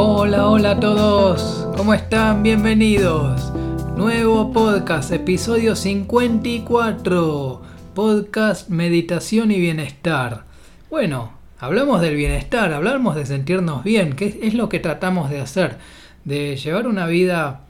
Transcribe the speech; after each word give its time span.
Hola, 0.00 0.46
hola 0.46 0.70
a 0.70 0.78
todos. 0.78 1.66
¿Cómo 1.76 1.92
están? 1.92 2.44
Bienvenidos. 2.44 3.52
Nuevo 3.96 4.52
podcast, 4.52 5.10
episodio 5.10 5.74
54. 5.74 7.62
Podcast 7.96 8.68
Meditación 8.68 9.50
y 9.50 9.58
Bienestar. 9.58 10.44
Bueno, 10.88 11.32
hablamos 11.58 12.00
del 12.00 12.14
bienestar, 12.14 12.72
hablamos 12.72 13.16
de 13.16 13.26
sentirnos 13.26 13.82
bien, 13.82 14.12
que 14.12 14.38
es 14.40 14.54
lo 14.54 14.68
que 14.68 14.78
tratamos 14.78 15.30
de 15.30 15.40
hacer, 15.40 15.78
de 16.24 16.56
llevar 16.56 16.86
una 16.86 17.08
vida 17.08 17.62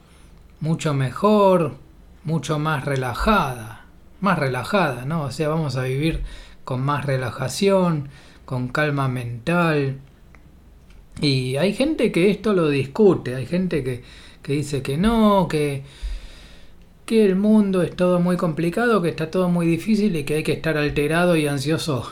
mucho 0.59 0.93
mejor, 0.93 1.77
mucho 2.23 2.59
más 2.59 2.85
relajada, 2.85 3.85
más 4.21 4.37
relajada, 4.37 5.03
¿no? 5.03 5.23
O 5.23 5.31
sea, 5.31 5.49
vamos 5.49 5.77
a 5.77 5.81
vivir 5.81 6.21
con 6.63 6.81
más 6.81 7.07
relajación, 7.07 8.09
con 8.45 8.67
calma 8.67 9.07
mental. 9.07 10.01
Y 11.21 11.57
hay 11.57 11.73
gente 11.73 12.11
que 12.11 12.29
esto 12.29 12.53
lo 12.53 12.69
discute, 12.69 13.35
hay 13.35 13.45
gente 13.45 13.83
que, 13.83 14.03
que 14.41 14.53
dice 14.53 14.81
que 14.81 14.97
no, 14.97 15.47
que, 15.49 15.83
que 17.05 17.25
el 17.25 17.35
mundo 17.35 17.81
es 17.81 17.95
todo 17.95 18.19
muy 18.19 18.37
complicado, 18.37 19.01
que 19.01 19.09
está 19.09 19.29
todo 19.29 19.49
muy 19.49 19.67
difícil 19.67 20.15
y 20.15 20.23
que 20.23 20.35
hay 20.35 20.43
que 20.43 20.53
estar 20.53 20.77
alterado 20.77 21.35
y 21.35 21.47
ansioso 21.47 22.09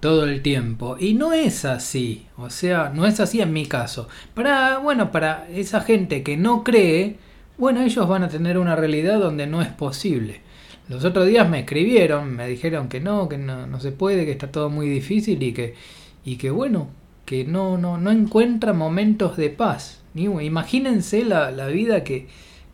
todo 0.00 0.24
el 0.24 0.42
tiempo. 0.42 0.96
Y 0.98 1.14
no 1.14 1.32
es 1.32 1.64
así, 1.64 2.26
o 2.36 2.50
sea, 2.50 2.90
no 2.94 3.06
es 3.06 3.20
así 3.20 3.40
en 3.40 3.52
mi 3.52 3.66
caso. 3.66 4.08
Para, 4.34 4.78
bueno, 4.78 5.10
para 5.12 5.48
esa 5.48 5.80
gente 5.80 6.22
que 6.22 6.36
no 6.36 6.64
cree, 6.64 7.16
bueno, 7.56 7.82
ellos 7.82 8.06
van 8.08 8.24
a 8.24 8.28
tener 8.28 8.58
una 8.58 8.76
realidad 8.76 9.18
donde 9.18 9.46
no 9.46 9.62
es 9.62 9.68
posible. 9.68 10.42
Los 10.88 11.04
otros 11.04 11.26
días 11.26 11.48
me 11.48 11.60
escribieron, 11.60 12.36
me 12.36 12.46
dijeron 12.48 12.88
que 12.88 13.00
no, 13.00 13.28
que 13.28 13.38
no, 13.38 13.80
se 13.80 13.92
puede, 13.92 14.26
que 14.26 14.32
está 14.32 14.52
todo 14.52 14.68
muy 14.68 14.88
difícil 14.88 15.42
y 15.42 15.52
que, 15.52 15.74
y 16.24 16.36
que 16.36 16.50
bueno, 16.50 16.88
que 17.24 17.44
no, 17.44 17.78
no, 17.78 17.98
no 17.98 18.10
encuentra 18.10 18.72
momentos 18.72 19.36
de 19.36 19.50
paz. 19.50 20.02
Imagínense 20.14 21.24
la, 21.24 21.50
la 21.50 21.66
vida 21.68 22.04
que, 22.04 22.28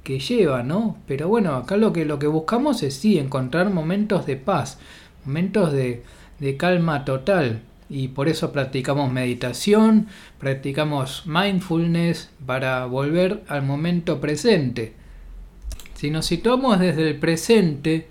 que, 0.04 0.18
lleva, 0.18 0.62
¿no? 0.62 0.98
Pero 1.06 1.28
bueno, 1.28 1.54
acá 1.54 1.76
lo 1.76 1.92
que, 1.92 2.04
lo 2.04 2.18
que 2.18 2.26
buscamos 2.26 2.82
es 2.82 2.94
sí, 2.94 3.18
encontrar 3.18 3.70
momentos 3.70 4.26
de 4.26 4.36
paz, 4.36 4.78
momentos 5.24 5.72
de, 5.72 6.02
de 6.38 6.56
calma 6.56 7.04
total. 7.04 7.62
Y 7.88 8.08
por 8.08 8.28
eso 8.28 8.52
practicamos 8.52 9.10
meditación, 9.10 10.06
practicamos 10.38 11.26
mindfulness 11.26 12.30
para 12.46 12.84
volver 12.86 13.42
al 13.48 13.62
momento 13.62 14.20
presente. 14.20 14.94
Si 15.94 16.10
nos 16.10 16.26
situamos 16.26 16.78
desde 16.78 17.08
el 17.08 17.18
presente, 17.18 18.08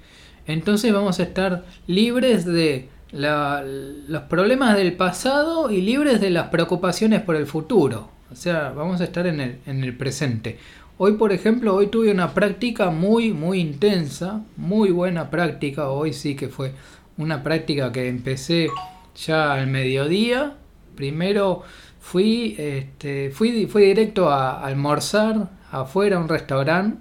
entonces 0.48 0.92
vamos 0.92 1.20
a 1.20 1.24
estar 1.24 1.66
libres 1.88 2.44
de 2.46 2.90
los 3.12 4.22
problemas 4.24 4.76
del 4.76 4.94
pasado 4.94 5.72
y 5.72 5.82
libres 5.82 6.22
de 6.22 6.30
las 6.30 6.50
preocupaciones 6.50 7.22
por 7.22 7.36
el 7.36 7.48
futuro. 7.48 8.10
O 8.32 8.36
sea, 8.36 8.70
vamos 8.70 9.02
a 9.02 9.06
estar 9.06 9.26
en 9.26 9.40
el, 9.40 9.60
en 9.66 9.84
el 9.84 9.98
presente. 9.98 10.60
Hoy, 10.98 11.14
por 11.14 11.32
ejemplo, 11.32 11.76
hoy 11.76 11.88
tuve 11.88 12.12
una 12.12 12.34
práctica 12.34 12.92
muy, 12.92 13.34
muy 13.34 13.60
intensa, 13.60 14.44
muy 14.58 14.92
buena 14.92 15.30
práctica. 15.30 15.90
Hoy 15.90 16.14
sí 16.14 16.36
que 16.36 16.50
fue 16.50 16.74
una 17.18 17.42
práctica 17.42 17.92
que 17.92 18.08
empecé 18.08 18.70
ya 19.16 19.54
al 19.54 19.68
mediodía. 19.68 20.58
Primero 20.96 21.64
fui, 22.00 22.56
este, 22.60 23.32
fui, 23.32 23.66
fui 23.66 23.84
directo 23.84 24.30
a 24.30 24.64
almorzar 24.64 25.50
afuera 25.72 26.18
a 26.18 26.20
un 26.20 26.30
restaurante. 26.30 26.98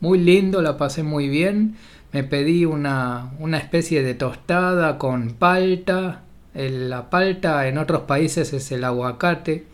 Muy 0.00 0.18
lindo, 0.18 0.60
la 0.60 0.76
pasé 0.76 1.02
muy 1.02 1.28
bien 1.28 1.76
me 2.16 2.24
pedí 2.24 2.64
una, 2.64 3.32
una 3.40 3.58
especie 3.58 4.02
de 4.02 4.14
tostada 4.14 4.96
con 4.96 5.32
palta. 5.32 6.22
la 6.54 7.10
palta 7.10 7.68
en 7.68 7.76
otros 7.76 8.04
países 8.04 8.54
es 8.54 8.72
el 8.72 8.84
aguacate. 8.84 9.66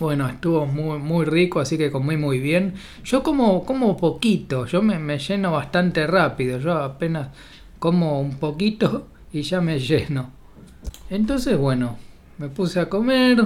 Bueno, 0.00 0.28
estuvo 0.28 0.66
muy, 0.66 0.98
muy 0.98 1.24
rico, 1.24 1.60
así 1.60 1.78
que 1.78 1.92
comí 1.92 2.16
muy 2.16 2.40
bien. 2.40 2.74
Yo 3.04 3.22
como, 3.22 3.64
como 3.64 3.96
poquito, 3.96 4.66
yo 4.66 4.82
me, 4.82 4.98
me 4.98 5.20
lleno 5.20 5.52
bastante 5.52 6.08
rápido. 6.08 6.58
Yo 6.58 6.76
apenas 6.76 7.28
como 7.78 8.20
un 8.20 8.38
poquito 8.38 9.06
y 9.32 9.42
ya 9.42 9.60
me 9.60 9.78
lleno. 9.88 10.30
Entonces, 11.08 11.56
bueno, 11.56 11.98
me 12.38 12.48
puse 12.48 12.80
a 12.80 12.88
comer, 12.88 13.44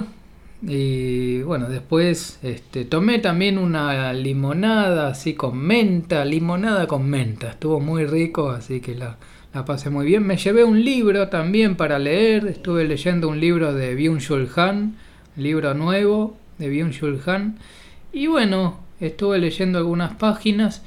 y 0.61 1.41
bueno, 1.43 1.69
después 1.69 2.39
este, 2.41 2.83
tomé 2.85 3.19
también 3.19 3.57
una 3.57 4.11
limonada 4.13 5.09
así 5.09 5.35
con 5.35 5.57
menta, 5.57 6.25
limonada 6.25 6.87
con 6.87 7.07
menta. 7.07 7.51
Estuvo 7.51 7.79
muy 7.79 8.05
rico, 8.05 8.49
así 8.49 8.81
que 8.81 8.95
la, 8.95 9.17
la 9.53 9.65
pasé 9.65 9.89
muy 9.89 10.05
bien. 10.05 10.25
Me 10.25 10.37
llevé 10.37 10.63
un 10.63 10.83
libro 10.83 11.29
también 11.29 11.75
para 11.75 11.99
leer. 11.99 12.47
Estuve 12.47 12.85
leyendo 12.85 13.29
un 13.29 13.39
libro 13.39 13.73
de 13.73 13.95
Byung-Chul 13.95 14.49
Han, 14.57 14.95
libro 15.35 15.75
nuevo 15.75 16.37
de 16.57 16.71
Byung-Chul 16.71 17.21
Han. 17.27 17.59
Y 18.11 18.25
bueno, 18.25 18.79
estuve 18.99 19.37
leyendo 19.37 19.77
algunas 19.77 20.15
páginas 20.15 20.81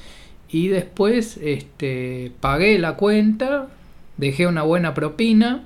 y 0.51 0.67
después 0.67 1.39
este, 1.43 2.33
pagué 2.41 2.77
la 2.81 2.97
cuenta, 2.97 3.69
dejé 4.17 4.49
una 4.49 4.63
buena 4.63 4.95
propina 4.95 5.65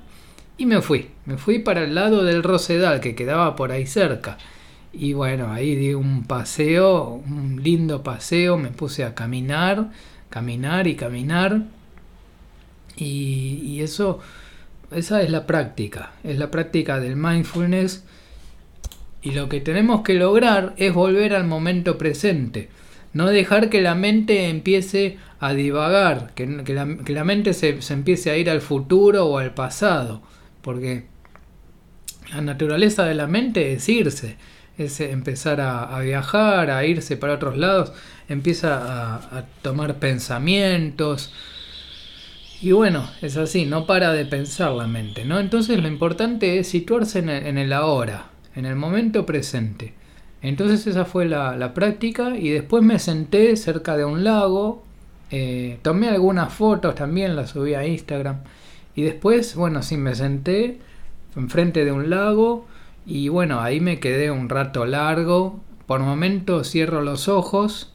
y 0.57 0.65
me 0.65 0.81
fui, 0.81 1.09
me 1.25 1.37
fui 1.37 1.59
para 1.59 1.83
el 1.83 1.95
lado 1.95 2.23
del 2.23 2.41
Rosedal, 2.41 3.01
que 3.01 3.15
quedaba 3.15 3.55
por 3.55 3.71
ahí 3.71 3.85
cerca. 3.85 4.37
Y 4.93 5.11
bueno, 5.11 5.51
ahí 5.51 5.75
di 5.75 5.93
un 5.93 6.23
paseo, 6.23 7.21
un 7.27 7.61
lindo 7.61 8.03
paseo, 8.03 8.57
me 8.57 8.69
puse 8.69 9.03
a 9.03 9.13
caminar, 9.13 9.91
caminar 10.29 10.87
y 10.87 10.95
caminar. 10.95 11.63
Y, 12.95 13.81
eso, 13.81 14.19
esa 14.91 15.21
es 15.21 15.29
la 15.29 15.45
práctica, 15.45 16.13
es 16.23 16.37
la 16.37 16.49
práctica 16.49 17.01
del 17.01 17.17
mindfulness. 17.17 18.05
Y 19.21 19.31
lo 19.31 19.49
que 19.49 19.59
tenemos 19.59 20.01
que 20.03 20.13
lograr 20.13 20.73
es 20.77 20.93
volver 20.93 21.33
al 21.33 21.45
momento 21.45 21.97
presente. 21.97 22.69
No 23.11 23.27
dejar 23.27 23.69
que 23.69 23.81
la 23.81 23.95
mente 23.95 24.47
empiece 24.49 25.17
a 25.39 25.53
divagar, 25.53 26.33
que, 26.33 26.45
la, 26.47 27.23
mente 27.25 27.53
se 27.53 27.93
empiece 27.93 28.31
a 28.31 28.37
ir 28.37 28.49
al 28.49 28.61
futuro 28.61 29.25
o 29.25 29.37
al 29.37 29.53
pasado 29.53 30.21
porque 30.65 31.05
la 32.33 32.41
naturaleza 32.41 33.05
de 33.05 33.13
la 33.13 33.27
mente 33.27 33.73
es 33.73 33.87
irse, 33.87 34.35
es 34.79 34.99
empezar 34.99 35.61
a, 35.61 35.99
viajar, 35.99 36.71
a 36.71 36.83
irse 36.87 37.17
para 37.17 37.35
otros 37.35 37.55
lados, 37.55 37.93
empieza 38.27 39.15
a, 39.15 39.45
tomar 39.61 39.99
pensamientos. 39.99 41.31
Y 42.63 42.71
bueno, 42.71 43.07
es 43.21 43.37
así, 43.37 43.65
no 43.65 43.85
para 43.85 44.11
de 44.11 44.25
pensar 44.25 44.71
la 44.71 44.87
mente, 44.87 45.23
¿no? 45.23 45.39
Entonces 45.39 45.79
lo 45.79 45.87
importante 45.87 46.57
es 46.57 46.67
situarse 46.67 47.19
en 47.19 47.29
el, 47.29 47.71
ahora, 47.71 48.29
en 48.55 48.65
el 48.65 48.75
momento 48.75 49.23
presente. 49.23 49.93
Entonces 50.41 50.87
esa 50.87 51.05
fue 51.05 51.25
la, 51.25 51.73
práctica 51.75 52.35
y 52.35 52.49
después 52.49 52.81
me 52.81 52.97
senté 52.97 53.55
cerca 53.55 53.95
de 53.95 54.05
un 54.05 54.23
lago, 54.23 54.83
eh, 55.29 55.77
tomé 55.83 56.09
algunas 56.09 56.51
fotos 56.51 56.95
también, 56.95 57.35
las 57.35 57.51
subí 57.51 57.75
a 57.75 57.85
Instagram 57.85 58.39
y 58.95 59.03
después, 59.03 59.55
bueno, 59.55 59.83
sí, 59.83 59.97
me 59.97 60.15
senté 60.15 60.79
enfrente 61.35 61.83
de 61.83 61.91
un 61.91 62.09
lago 62.09 62.65
y 63.05 63.27
bueno, 63.27 63.59
ahí 63.59 63.79
me 63.79 63.99
quedé 63.99 64.31
un 64.31 64.49
rato 64.49 64.85
largo. 64.85 65.59
Por 65.85 65.99
momentos 65.99 66.71
cierro 66.71 67.01
los 67.01 67.27
ojos 67.27 67.93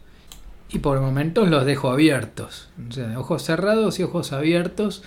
y 0.70 0.78
por 0.78 1.00
momentos 1.00 1.48
los 1.48 1.64
dejo 1.64 1.90
abiertos. 1.90 2.68
Ojos 3.16 3.42
cerrados 3.42 3.98
y 3.98 4.04
ojos 4.04 4.32
abiertos. 4.32 5.02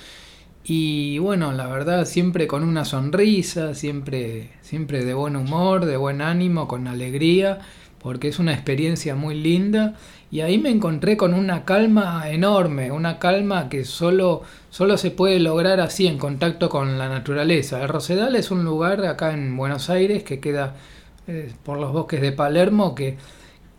Y 0.65 1.19
bueno, 1.19 1.51
la 1.51 1.67
verdad 1.67 2.05
siempre 2.05 2.47
con 2.47 2.63
una 2.63 2.85
sonrisa, 2.85 3.75
siempre, 3.75 4.49
siempre 4.61 5.05
de 5.05 5.13
buen 5.13 5.35
humor, 5.35 5.85
de 5.85 5.97
buen 5.97 6.21
ánimo, 6.21 6.67
con 6.67 6.87
alegría, 6.87 7.59
porque 8.03 8.27
es 8.27 8.37
una 8.37 8.53
experiencia 8.53 9.15
muy 9.15 9.33
linda 9.33 9.95
y 10.29 10.41
ahí 10.41 10.57
me 10.57 10.69
encontré 10.69 11.15
con 11.15 11.33
una 11.33 11.63
calma 11.63 12.29
enorme, 12.29 12.91
una 12.91 13.17
calma 13.17 13.69
que 13.69 13.85
solo, 13.85 14.41
solo 14.69 14.97
se 14.97 15.09
puede 15.09 15.39
lograr 15.39 15.79
así 15.79 16.05
en 16.07 16.17
contacto 16.17 16.69
con 16.69 16.97
la 16.97 17.07
naturaleza. 17.07 17.81
El 17.81 17.87
Rosedal 17.87 18.35
es 18.35 18.51
un 18.51 18.65
lugar 18.65 19.05
acá 19.05 19.33
en 19.33 19.55
Buenos 19.55 19.89
Aires 19.89 20.23
que 20.23 20.41
queda 20.41 20.75
eh, 21.27 21.53
por 21.63 21.79
los 21.79 21.93
bosques 21.93 22.19
de 22.19 22.33
Palermo 22.33 22.93
que, 22.93 23.17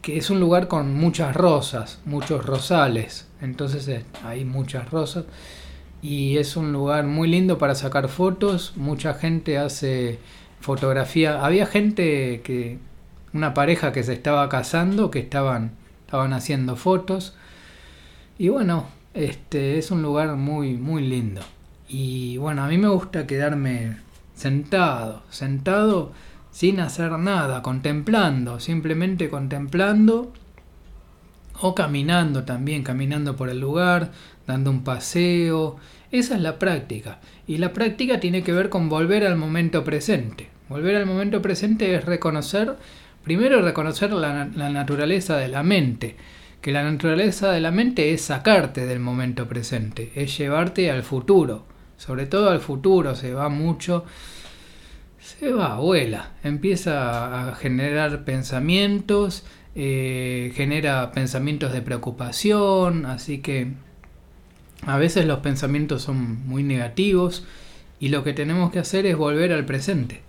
que, 0.00 0.16
es 0.16 0.30
un 0.30 0.40
lugar 0.40 0.66
con 0.68 0.94
muchas 0.94 1.36
rosas, 1.36 2.00
muchos 2.06 2.46
rosales. 2.46 3.28
Entonces 3.42 3.86
eh, 3.88 4.04
hay 4.24 4.46
muchas 4.46 4.90
rosas 4.90 5.24
y 6.00 6.38
es 6.38 6.56
un 6.56 6.72
lugar 6.72 7.04
muy 7.04 7.28
lindo 7.28 7.58
para 7.58 7.74
sacar 7.74 8.08
fotos. 8.08 8.72
Mucha 8.76 9.12
gente 9.14 9.58
hace 9.58 10.18
fotografía. 10.60 11.44
Había 11.44 11.66
gente 11.66 12.40
que, 12.42 12.78
una 13.34 13.52
pareja 13.52 13.92
que 13.92 14.02
se 14.02 14.14
estaba 14.14 14.48
casando, 14.48 15.10
que 15.10 15.18
estaban 15.18 15.72
estaban 16.14 16.32
haciendo 16.32 16.76
fotos. 16.76 17.34
Y 18.38 18.48
bueno, 18.48 18.86
este 19.14 19.78
es 19.78 19.90
un 19.90 20.00
lugar 20.00 20.36
muy, 20.36 20.74
muy 20.74 21.02
lindo. 21.06 21.40
Y 21.88 22.36
bueno, 22.36 22.62
a 22.62 22.68
mí 22.68 22.78
me 22.78 22.86
gusta 22.86 23.26
quedarme 23.26 23.96
sentado, 24.34 25.24
sentado 25.30 26.12
sin 26.52 26.78
hacer 26.78 27.10
nada, 27.18 27.62
contemplando, 27.62 28.60
simplemente 28.60 29.28
contemplando 29.28 30.32
o 31.60 31.74
caminando 31.74 32.44
también, 32.44 32.84
caminando 32.84 33.34
por 33.34 33.48
el 33.48 33.58
lugar, 33.58 34.12
dando 34.46 34.70
un 34.70 34.84
paseo. 34.84 35.78
Esa 36.12 36.36
es 36.36 36.40
la 36.40 36.60
práctica. 36.60 37.18
Y 37.48 37.58
la 37.58 37.72
práctica 37.72 38.20
tiene 38.20 38.44
que 38.44 38.52
ver 38.52 38.68
con 38.68 38.88
volver 38.88 39.26
al 39.26 39.36
momento 39.36 39.82
presente. 39.82 40.48
Volver 40.68 40.94
al 40.94 41.06
momento 41.06 41.42
presente 41.42 41.92
es 41.94 42.04
reconocer 42.04 42.76
primero 43.24 43.62
reconocer 43.62 44.12
la, 44.12 44.44
naturaleza 44.44 45.36
de 45.38 45.48
la 45.48 45.62
mente, 45.62 46.16
que 46.60 46.72
la 46.72 46.84
naturaleza 46.84 47.50
de 47.50 47.60
la 47.60 47.70
mente 47.70 48.12
es 48.12 48.22
sacarte 48.22 48.86
del 48.86 49.00
momento 49.00 49.48
presente, 49.48 50.12
es 50.14 50.36
llevarte 50.38 50.90
al 50.90 51.02
futuro, 51.02 51.64
sobre 51.96 52.26
todo 52.26 52.50
al 52.50 52.60
futuro, 52.60 53.14
se 53.16 53.32
va 53.32 53.48
mucho, 53.48 54.04
se 55.18 55.50
va, 55.52 55.78
vuela, 55.78 56.32
empieza 56.42 57.48
a 57.48 57.54
generar 57.54 58.24
pensamientos, 58.24 59.44
eh, 59.74 60.52
genera 60.54 61.10
pensamientos 61.12 61.72
de 61.72 61.82
preocupación, 61.82 63.06
así 63.06 63.38
que 63.38 63.72
a 64.86 64.98
veces 64.98 65.24
los 65.24 65.38
pensamientos 65.38 66.02
son 66.02 66.46
muy 66.46 66.62
negativos 66.62 67.46
y 67.98 68.08
lo 68.08 68.22
que 68.22 68.34
tenemos 68.34 68.70
que 68.70 68.80
hacer 68.80 69.06
es 69.06 69.16
volver 69.16 69.52
al 69.52 69.64
presente. 69.64 70.20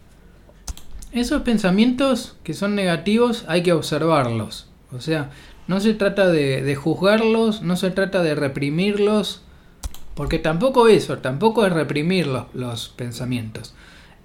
Esos 1.15 1.41
pensamientos 1.41 2.35
que 2.43 2.53
son 2.53 2.75
negativos 2.75 3.45
hay 3.47 3.63
que 3.63 3.73
observarlos, 3.73 4.67
o 4.91 4.99
sea, 5.01 5.31
no 5.67 5.79
se 5.79 5.93
trata 5.93 6.27
de, 6.27 6.75
juzgarlos, 6.75 7.61
no 7.63 7.75
se 7.75 7.89
trata 7.89 8.21
de 8.21 8.35
reprimirlos, 8.35 9.41
porque 10.13 10.37
tampoco 10.39 10.87
eso, 10.87 11.17
tampoco 11.19 11.65
es 11.65 11.73
reprimir 11.73 12.27
los 12.53 12.89
pensamientos, 12.89 13.73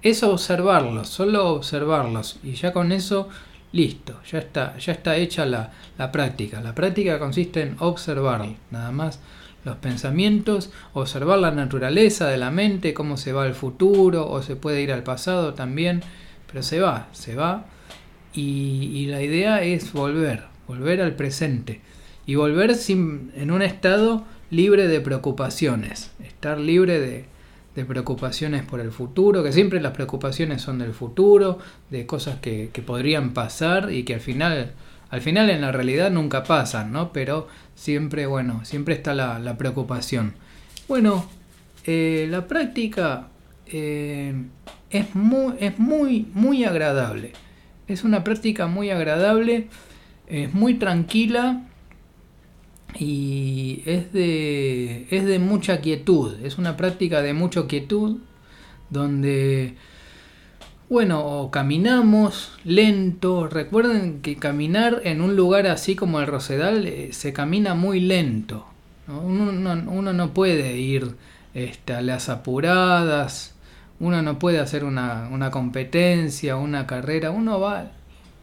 es 0.03 0.21
observarlos, 0.21 1.09
solo 1.09 1.53
observarlos 1.53 2.39
y 2.43 2.53
ya 2.53 2.73
con 2.73 2.91
eso 2.91 3.29
Listo, 3.73 4.19
ya 4.29 4.39
está, 4.39 4.77
ya 4.79 4.91
está 4.91 5.15
hecha 5.15 5.45
la, 5.45 5.71
práctica. 6.11 6.59
La 6.59 6.75
práctica 6.75 7.19
consiste 7.19 7.61
en 7.61 7.77
observar 7.79 8.45
nada 8.69 8.91
más 8.91 9.19
los 9.63 9.77
pensamientos, 9.77 10.71
observar 10.93 11.39
la 11.39 11.51
naturaleza 11.51 12.27
de 12.27 12.37
la 12.37 12.51
mente, 12.51 12.93
cómo 12.93 13.15
se 13.15 13.31
va 13.31 13.43
al 13.43 13.53
futuro 13.53 14.29
o 14.29 14.41
se 14.41 14.57
puede 14.57 14.81
ir 14.81 14.91
al 14.91 15.03
pasado 15.03 15.53
también, 15.53 16.03
pero 16.51 16.63
se 16.63 16.79
va, 16.79 17.07
se 17.11 17.35
va 17.35 17.65
y, 18.33 19.07
la 19.07 19.21
idea 19.21 19.61
es 19.61 19.91
volver, 19.93 20.43
volver 20.67 21.01
al 21.01 21.15
presente 21.15 21.81
y 22.25 22.35
volver 22.35 22.75
sin, 22.75 23.31
en 23.35 23.51
un 23.51 23.61
estado 23.61 24.25
libre 24.49 24.87
de 24.87 25.01
preocupaciones, 25.01 26.11
estar 26.23 26.59
libre 26.59 26.99
de, 26.99 27.25
de 27.75 27.85
preocupaciones 27.85 28.63
por 28.63 28.79
el 28.79 28.91
futuro, 28.91 29.43
que 29.43 29.53
siempre 29.53 29.81
las 29.81 29.93
preocupaciones 29.93 30.61
son 30.61 30.79
del 30.79 30.93
futuro, 30.93 31.59
de 31.89 32.05
cosas 32.05 32.39
que, 32.39 32.69
podrían 32.85 33.33
pasar 33.33 33.91
y 33.91 34.03
que 34.03 34.15
al 34.15 34.21
final, 34.21 34.73
al 35.09 35.21
final 35.21 35.49
en 35.49 35.61
la 35.61 35.71
realidad 35.71 36.11
nunca 36.11 36.43
pasan, 36.43 36.91
¿no? 36.91 37.13
Pero 37.13 37.47
siempre, 37.75 38.25
bueno, 38.25 38.63
siempre 38.65 38.95
está 38.95 39.13
la, 39.13 39.57
preocupación. 39.57 40.33
Bueno, 40.87 41.29
eh, 41.85 42.27
la 42.29 42.47
práctica 42.47 43.30
eh, 43.71 44.33
es, 44.89 45.15
muy, 45.15 45.55
es 45.59 45.79
muy, 45.79 46.27
muy 46.33 46.63
agradable. 46.63 47.33
Es 47.87 48.03
una 48.03 48.23
práctica 48.23 48.67
muy 48.67 48.89
agradable, 48.89 49.67
es 50.27 50.53
muy 50.53 50.75
tranquila 50.75 51.63
y 52.97 53.83
es 53.85 54.11
de, 54.13 55.07
es 55.09 55.25
de 55.25 55.39
mucha 55.39 55.81
quietud, 55.81 56.35
es 56.43 56.57
una 56.57 56.77
práctica 56.77 57.21
de 57.21 57.33
mucha 57.33 57.67
quietud 57.67 58.17
donde, 58.89 59.75
bueno, 60.89 61.49
caminamos 61.51 62.51
lento, 62.65 63.47
recuerden 63.47 64.21
que 64.21 64.35
caminar 64.35 65.01
en 65.05 65.21
un 65.21 65.35
lugar 65.35 65.67
así 65.67 65.95
como 65.95 66.19
el 66.19 66.27
Rosedal 66.27 66.85
eh, 66.85 67.13
se 67.13 67.33
camina 67.33 67.73
muy 67.73 68.01
lento, 68.01 68.65
Uno, 69.07 70.13
no 70.13 70.33
puede 70.33 70.77
ir 70.77 71.15
este, 71.53 71.93
a 71.93 72.01
las 72.01 72.29
apuradas, 72.29 73.50
uno 74.01 74.21
no 74.21 74.37
puede 74.37 74.59
hacer 74.59 74.83
una, 74.83 75.29
una 75.31 75.49
competencia, 75.49 76.57
una 76.57 76.85
carrera, 76.85 77.31
uno 77.31 77.61
va 77.61 77.91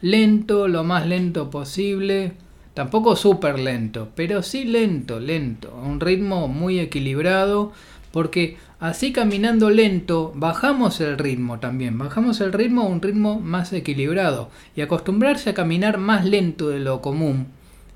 lento, 0.00 0.69
lo 0.69 0.84
más 0.84 1.06
lento 1.06 1.50
posible, 1.50 2.32
Tampoco 2.78 3.16
súper 3.16 3.58
lento, 3.58 4.10
pero 4.14 4.40
sí 4.40 4.62
lento, 4.62 5.19
lento, 5.19 5.76
a 5.82 5.84
un 5.84 5.99
ritmo 5.99 6.46
muy 6.46 6.78
equilibrado, 6.78 7.72
porque 8.12 8.56
así 8.78 9.10
caminando 9.10 9.69
lento 9.69 10.32
bajamos 10.37 11.00
el 11.00 11.19
ritmo 11.19 11.58
también, 11.58 11.99
bajamos 11.99 12.40
el 12.40 12.52
ritmo 12.52 12.82
a 12.82 12.87
un 12.87 13.02
ritmo 13.02 13.40
más 13.40 13.72
equilibrado 13.72 14.50
y 14.76 14.82
acostumbrarse 14.82 15.50
a 15.50 15.55
caminar 15.55 15.99
más 15.99 16.25
lento 16.25 16.69
de 16.69 16.78
lo 16.78 17.02
común 17.02 17.49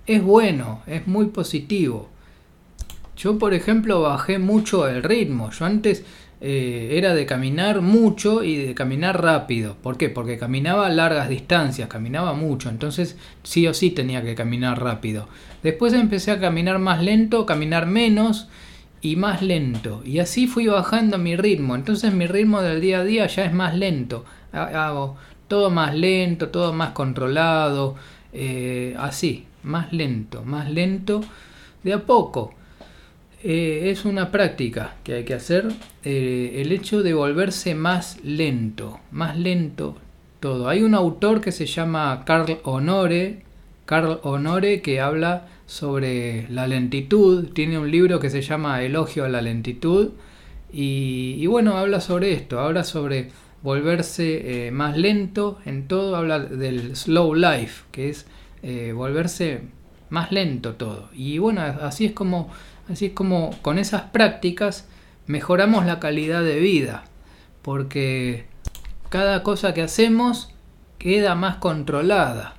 es 0.07 0.21
bueno, 0.21 0.83
es 0.89 1.07
muy 1.07 1.27
positivo. 1.27 2.09
Yo 3.17 3.39
por 3.39 3.55
ejemplo 3.55 4.01
bajé 4.01 4.41
mucho 4.41 4.89
el 4.89 5.05
ritmo, 5.05 5.51
yo 5.53 5.65
antes 5.65 6.05
eh, 6.45 6.99
era 6.99 7.15
de 7.15 7.25
caminar 7.25 7.83
mucho 7.83 8.43
y 8.43 8.57
de 8.57 8.75
caminar 8.75 9.23
rápido. 9.23 9.77
¿Por 9.81 9.97
qué? 9.97 10.09
Porque 10.09 10.39
caminaba 10.39 10.89
largas 10.89 11.29
distancias, 11.29 11.89
caminaba 11.89 12.33
mucho, 12.33 12.69
entonces 12.69 13.17
sí 13.45 13.69
o 13.69 13.75
sí 13.75 13.91
tenía 13.91 14.23
que 14.23 14.35
caminar 14.35 14.83
rápido. 14.83 15.29
Después 15.63 15.93
empecé 15.93 16.33
a 16.33 16.41
caminar 16.41 16.81
más 16.81 17.01
lento, 17.01 17.47
caminar 17.47 17.87
menos 17.87 18.49
y 19.01 19.15
más 19.15 19.41
lento. 19.41 20.03
Y 20.05 20.19
así 20.19 20.49
fui 20.49 20.67
bajando 20.67 21.17
mi 21.17 21.37
ritmo. 21.37 21.77
Entonces 21.77 22.13
mi 22.13 22.27
ritmo 22.27 22.61
del 22.61 22.81
día 22.81 22.99
a 22.99 23.05
día 23.05 23.27
ya 23.29 23.45
es 23.45 23.53
más 23.53 23.77
lento. 23.77 24.25
Hago 24.53 25.17
todo 25.47 25.71
más 25.71 25.95
lento, 25.95 26.49
todo 26.49 26.73
más 26.73 26.91
controlado. 26.91 27.95
Eh, 28.33 28.97
así, 28.99 29.47
más 29.63 29.93
lento, 29.93 30.43
más 30.43 30.69
lento, 30.69 31.21
de 31.85 31.93
a 31.93 32.01
poco. 32.01 32.55
Eh, 33.45 33.91
es 33.91 34.05
una 34.05 34.31
práctica 34.31 34.95
que 35.03 35.15
hay 35.15 35.25
que 35.25 35.35
hacer, 35.35 35.67
eh, 36.05 36.61
el 36.63 36.71
hecho 36.71 37.03
de 37.03 37.13
volverse 37.13 37.75
más 37.75 38.21
lento, 38.23 39.01
más 39.11 39.37
lento 39.37 39.97
todo. 40.39 40.69
Hay 40.69 40.83
un 40.83 40.95
autor 40.95 41.41
que 41.41 41.51
se 41.51 41.67
llama 41.67 42.23
Carl 42.25 42.59
Honore, 42.63 43.43
Carl 43.85 44.21
Honore 44.23 44.81
que 44.81 45.01
habla 45.01 45.49
sobre 45.67 46.47
la 46.51 46.69
lentitud, 46.69 47.49
tiene 47.53 47.79
un 47.81 47.91
libro 47.91 48.21
que 48.21 48.31
se 48.31 48.43
llama 48.43 48.81
Elogio 48.83 49.25
a 49.25 49.29
la 49.29 49.43
lentitud 49.43 50.11
y, 50.73 51.45
bueno, 51.47 51.77
habla 51.77 52.01
sobre 52.01 52.33
esto, 52.33 52.61
habla 52.61 52.85
sobre 52.85 53.31
volverse 53.63 54.67
eh, 54.67 54.71
más 54.71 54.97
lento 54.97 55.59
en 55.67 55.89
todo, 55.89 56.15
habla 56.15 56.39
del 56.39 56.95
slow 56.95 57.35
life, 57.35 57.85
que 57.91 58.09
es 58.11 58.27
volverse 58.95 59.63
más 60.11 60.31
lento 60.31 60.75
todo. 60.75 61.09
Y 61.13 61.39
bueno, 61.39 61.63
así 61.63 62.05
es 62.05 62.13
como 62.13 62.51
Así 62.91 63.11
como 63.11 63.51
con 63.63 63.79
esas 63.79 64.03
prácticas 64.03 64.87
mejoramos 65.27 65.87
la 65.87 66.01
calidad 66.01 66.43
de 66.43 66.59
vida, 66.59 67.05
porque 67.63 68.47
cada 69.09 69.43
cosa 69.43 69.73
que 69.73 69.83
hacemos 69.83 70.51
queda 70.99 71.35
más 71.35 71.57
controlada 71.57 72.57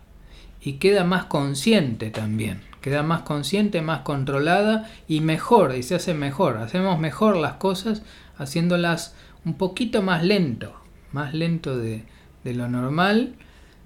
y 0.62 0.74
queda 0.74 1.04
más 1.04 1.26
consciente 1.26 2.10
también. 2.10 2.62
Queda 2.82 3.02
más 3.04 3.22
consciente, 3.22 3.82
más 3.82 4.02
controlada 4.02 4.90
y 5.08 5.22
mejor, 5.22 5.76
y 5.76 5.84
se 5.84 5.96
hace 5.96 6.14
mejor. 6.14 6.58
Hacemos 6.58 7.00
mejor 7.00 7.38
las 7.38 7.54
cosas 7.54 8.02
haciéndolas 8.38 9.16
un 9.46 9.54
poquito 9.56 10.02
más 10.02 10.24
lento, 10.24 10.74
más 11.12 11.34
lento 11.34 11.78
de, 11.78 12.04
lo 12.44 12.68
normal, 12.68 13.36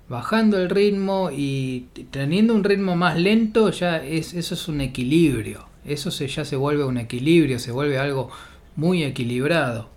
bajando 0.09 0.57
el 0.57 0.69
ritmo 0.69 1.29
y 1.31 1.87
teniendo 2.09 2.55
un 2.55 2.63
ritmo 2.63 2.95
más 2.95 3.19
lento, 3.19 3.69
ya 3.69 3.97
es, 3.97 4.33
eso 4.33 4.55
es 4.55 4.67
un 4.67 4.81
equilibrio 4.81 5.67
eso 5.87 6.11
se, 6.11 6.27
ya 6.27 6.45
se 6.45 6.55
vuelve 6.55 6.83
un 6.83 6.97
equilibrio, 6.97 7.59
se 7.59 7.71
vuelve 7.71 7.97
algo 7.97 8.29
muy 8.75 9.03
equilibrado. 9.03 9.89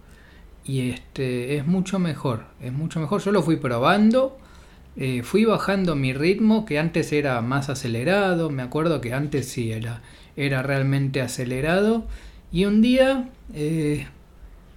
Y 0.65 0.91
este 0.91 1.57
es 1.57 1.67
mucho 1.67 1.99
mejor, 1.99 2.45
es 2.61 2.73
mucho 2.73 3.01
mejor. 3.01 3.23
Yo 3.23 3.33
lo 3.33 3.43
fui 3.43 3.57
probando, 3.57 4.39
eh, 4.97 5.23
fui 5.23 5.45
bajando 5.45 5.97
mi 5.97 6.13
ritmo, 6.13 6.65
que 6.65 6.79
antes 6.79 7.13
era 7.13 7.41
más 7.41 7.69
acelerado, 7.69 8.51
me 8.51 8.63
acuerdo 8.63 9.01
que 9.01 9.15
antes 9.15 9.49
sí 9.49 9.73
era, 9.73 10.03
era 10.37 10.63
realmente 10.63 11.21
acelerado. 11.21 12.07
Y 12.53 12.67
un 12.67 12.83
día, 12.83 13.29
eh, 13.55 14.07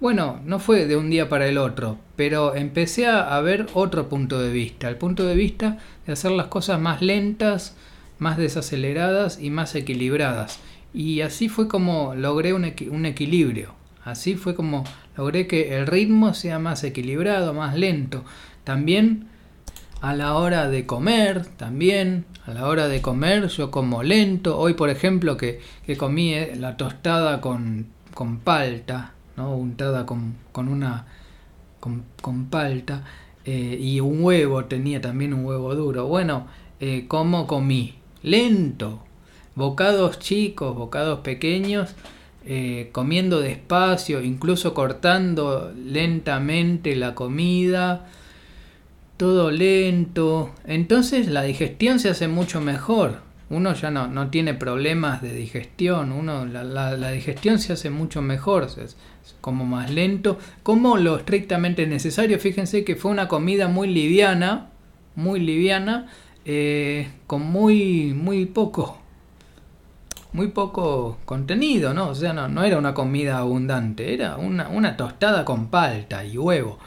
bueno, 0.00 0.40
no 0.44 0.58
fue 0.58 0.86
de 0.86 0.96
un 0.96 1.10
día 1.10 1.28
para 1.28 1.46
el 1.46 1.58
otro, 1.58 1.98
pero 2.16 2.54
empecé 2.54 3.06
a, 3.06 3.36
a 3.36 3.40
ver 3.40 3.66
otro 3.74 4.08
punto 4.08 4.40
de 4.40 4.52
vista, 4.52 4.88
el 4.88 4.96
punto 4.96 5.24
de 5.26 5.34
vista 5.34 5.78
de 6.06 6.12
hacer 6.12 6.30
las 6.30 6.46
cosas 6.46 6.80
más 6.80 7.02
lentas, 7.02 7.76
más 8.18 8.36
desaceleradas 8.36 9.40
y 9.40 9.50
más 9.50 9.74
equilibradas. 9.74 10.60
Y 10.94 11.22
así 11.22 11.48
fue 11.48 11.66
como 11.66 12.14
logré 12.14 12.54
un, 12.54 12.64
equilibrio. 12.64 13.74
Así 14.04 14.36
fue 14.36 14.54
como 14.54 14.84
logré 15.16 15.48
que 15.48 15.76
el 15.76 15.88
ritmo 15.88 16.34
sea 16.34 16.60
más 16.60 16.84
equilibrado, 16.84 17.52
más 17.52 17.76
lento. 17.76 18.24
También 18.62 19.26
a 20.00 20.14
la 20.14 20.34
hora 20.34 20.68
de 20.68 20.86
comer, 20.86 21.46
también 21.46 22.26
a 22.46 22.54
la 22.54 22.68
hora 22.68 22.86
de 22.86 23.02
comer 23.02 23.48
yo 23.48 23.72
como 23.72 24.04
lento. 24.04 24.56
Hoy 24.56 24.74
por 24.74 24.88
ejemplo 24.88 25.36
que, 25.36 25.60
comí 25.98 26.32
eh, 26.32 26.54
la 26.56 26.76
tostada 26.76 27.40
con, 27.40 27.88
con 28.14 28.38
palta, 28.38 29.14
¿no? 29.36 29.56
untada 29.56 30.06
con, 30.06 30.36
una 30.54 31.06
con, 31.80 32.44
palta. 32.46 33.02
Eh, 33.44 33.76
y 33.80 33.98
un 33.98 34.22
huevo, 34.22 34.66
tenía 34.66 35.00
también 35.00 35.34
un 35.34 35.44
huevo 35.44 35.74
duro. 35.74 36.06
Bueno, 36.06 36.46
eh, 36.78 37.06
como 37.08 37.48
comí? 37.48 37.96
Lento, 38.22 39.02
bocados 39.54 40.18
chicos, 40.18 40.74
bocados 40.74 41.20
pequeños, 41.20 41.94
eh, 42.46 42.90
comiendo 42.92 43.40
despacio, 43.40 44.22
incluso 44.22 44.74
cortando 44.74 45.72
lentamente 45.74 46.96
la 46.96 47.14
comida, 47.14 48.06
todo 49.16 49.50
lento. 49.50 50.52
Entonces 50.66 51.28
la 51.28 51.42
digestión 51.42 51.98
se 51.98 52.10
hace 52.10 52.28
mucho 52.28 52.60
mejor. 52.60 53.22
Uno 53.50 53.74
ya 53.74 53.90
no, 53.90 54.08
no 54.08 54.30
tiene 54.30 54.54
problemas 54.54 55.22
de 55.22 55.32
digestión. 55.34 56.12
Uno, 56.12 56.46
la, 56.46 56.64
la, 56.64 57.10
digestión 57.10 57.58
se 57.58 57.74
hace 57.74 57.90
mucho 57.90 58.22
mejor. 58.22 58.64
Es, 58.64 58.96
como 59.40 59.64
más 59.64 59.90
lento. 59.90 60.38
Como 60.62 60.96
lo 60.96 61.16
estrictamente 61.16 61.86
necesario. 61.86 62.38
Fíjense 62.38 62.84
que 62.84 62.96
fue 62.96 63.10
una 63.10 63.28
comida 63.28 63.68
muy 63.68 63.88
liviana. 63.88 64.70
Muy 65.14 65.40
liviana. 65.40 66.08
Eh, 66.44 67.08
con 67.26 67.42
muy, 67.42 68.12
muy 68.14 68.46
poco. 68.46 69.03
Muy 70.34 70.48
poco 70.48 71.18
contenido, 71.24 71.94
¿no? 71.94 72.08
O 72.08 72.14
sea, 72.14 72.34
no, 72.34 72.62
era 72.64 72.76
una 72.76 72.92
comida 72.92 73.38
abundante. 73.38 74.12
Era 74.12 74.36
una, 74.36 74.68
una 74.68 74.96
tostada 74.96 75.46
con 75.46 75.68
palta 75.68 76.24
y 76.26 76.36
huevo. 76.36 76.78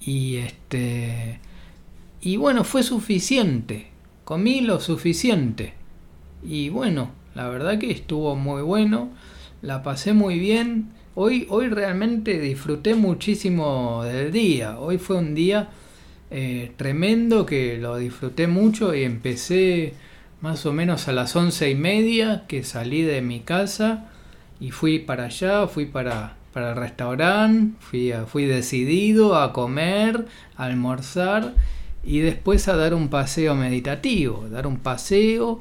Y 0.00 0.36
este 0.36 1.40
y 2.20 2.36
bueno, 2.36 2.62
fue 2.62 2.84
suficiente. 2.84 3.88
Comí 4.24 4.60
lo 4.60 4.78
suficiente. 4.80 5.74
Y 6.44 6.68
bueno, 6.68 7.10
la 7.34 7.48
verdad 7.48 7.78
que 7.78 7.90
estuvo 7.90 8.36
muy 8.36 8.62
bueno. 8.62 9.10
La 9.60 9.82
pasé 9.82 10.12
muy 10.12 10.38
bien. 10.38 10.92
Hoy, 11.16 11.46
hoy 11.50 11.68
realmente 11.68 12.38
disfruté 12.38 12.94
muchísimo 12.94 14.04
del 14.04 14.30
día. 14.30 14.78
Hoy 14.78 14.98
fue 14.98 15.16
un 15.16 15.34
día 15.34 15.70
eh, 16.30 16.70
tremendo 16.76 17.44
que 17.44 17.78
lo 17.78 17.96
disfruté 17.96 18.46
mucho 18.46 18.94
y 18.94 19.02
empecé 19.02 19.94
más 20.42 20.66
o 20.66 20.72
menos 20.72 21.06
a 21.06 21.12
las 21.12 21.34
once 21.36 21.70
y 21.70 21.76
media 21.76 22.44
que 22.48 22.64
salí 22.64 23.02
de 23.02 23.22
mi 23.22 23.40
casa 23.40 24.08
y 24.58 24.72
fui 24.72 24.98
para 24.98 25.26
allá, 25.26 25.68
fui 25.68 25.86
para, 25.86 26.34
para 26.52 26.70
el 26.70 26.76
restaurante, 26.76 27.76
fui, 27.78 28.12
fui 28.26 28.46
decidido 28.46 29.36
a 29.36 29.52
comer, 29.52 30.26
a 30.56 30.64
almorzar 30.64 31.54
y 32.02 32.18
después 32.18 32.66
a 32.66 32.76
dar 32.76 32.92
un 32.92 33.08
paseo 33.08 33.54
meditativo, 33.54 34.48
dar 34.50 34.66
un 34.66 34.78
paseo, 34.78 35.60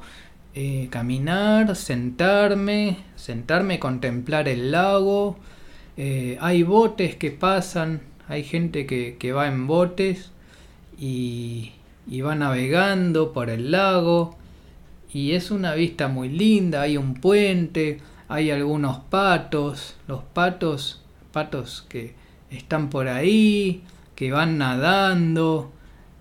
eh, 0.55 0.87
caminar, 0.89 1.75
sentarme, 1.75 2.97
sentarme, 3.15 3.77
contemplar 3.77 4.47
el 4.47 4.71
lago. 4.71 5.37
Eh, 5.95 6.39
hay 6.41 6.63
botes 6.63 7.15
que 7.15 7.29
pasan, 7.29 8.01
hay 8.27 8.43
gente 8.43 8.87
que, 8.87 9.31
va 9.31 9.47
en 9.47 9.67
botes 9.67 10.31
y, 10.97 11.73
y, 12.07 12.21
va 12.21 12.33
navegando 12.33 13.31
por 13.31 13.51
el 13.51 13.69
lago 13.69 14.40
y 15.13 15.33
es 15.33 15.51
una 15.51 15.73
vista 15.73 16.07
muy 16.07 16.29
linda, 16.29 16.81
hay 16.81 16.97
un 16.97 17.15
puente, 17.15 17.99
hay 18.27 18.51
algunos 18.51 18.99
patos, 18.99 19.97
los 20.07 20.23
patos, 20.23 21.01
patos 21.31 21.85
que 21.89 22.13
están 22.49 22.89
por 22.89 23.07
ahí, 23.07 23.83
que 24.15 24.31
van 24.31 24.57
nadando, 24.57 25.71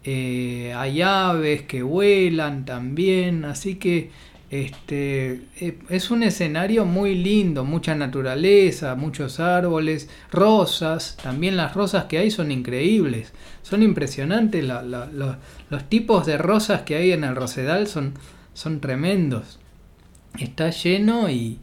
eh, 0.03 0.73
hay 0.77 1.03
aves 1.03 1.63
que 1.63 1.83
vuelan 1.83 2.65
también, 2.65 3.45
así 3.45 3.77
que 3.77 4.11
este, 4.51 5.43
eh, 5.61 5.79
es 5.89 6.11
un 6.11 6.25
escenario 6.25 6.85
muy 6.85 7.15
lindo, 7.15 7.65
mucha 7.65 7.95
naturaleza, 7.95 8.97
muchos 8.97 9.39
árboles, 9.39 10.09
rosas, 10.33 11.17
también 11.23 11.57
las 11.57 11.75
rosas 11.75 12.07
que 12.07 12.19
hay 12.19 12.33
son 12.33 12.51
increíbles, 12.51 13.33
son 13.63 13.85
impresionantes, 13.85 14.65
los 14.65 15.89
tipos 15.89 16.27
de 16.27 16.39
rosas 16.39 16.83
que 16.83 16.97
hay 16.97 17.13
en 17.13 17.23
el 17.23 17.37
Rosedal 17.37 17.87
son, 17.87 18.15
son 18.61 18.79
tremendos, 18.79 19.59
está 20.39 20.69
lleno 20.69 21.31
y, 21.31 21.59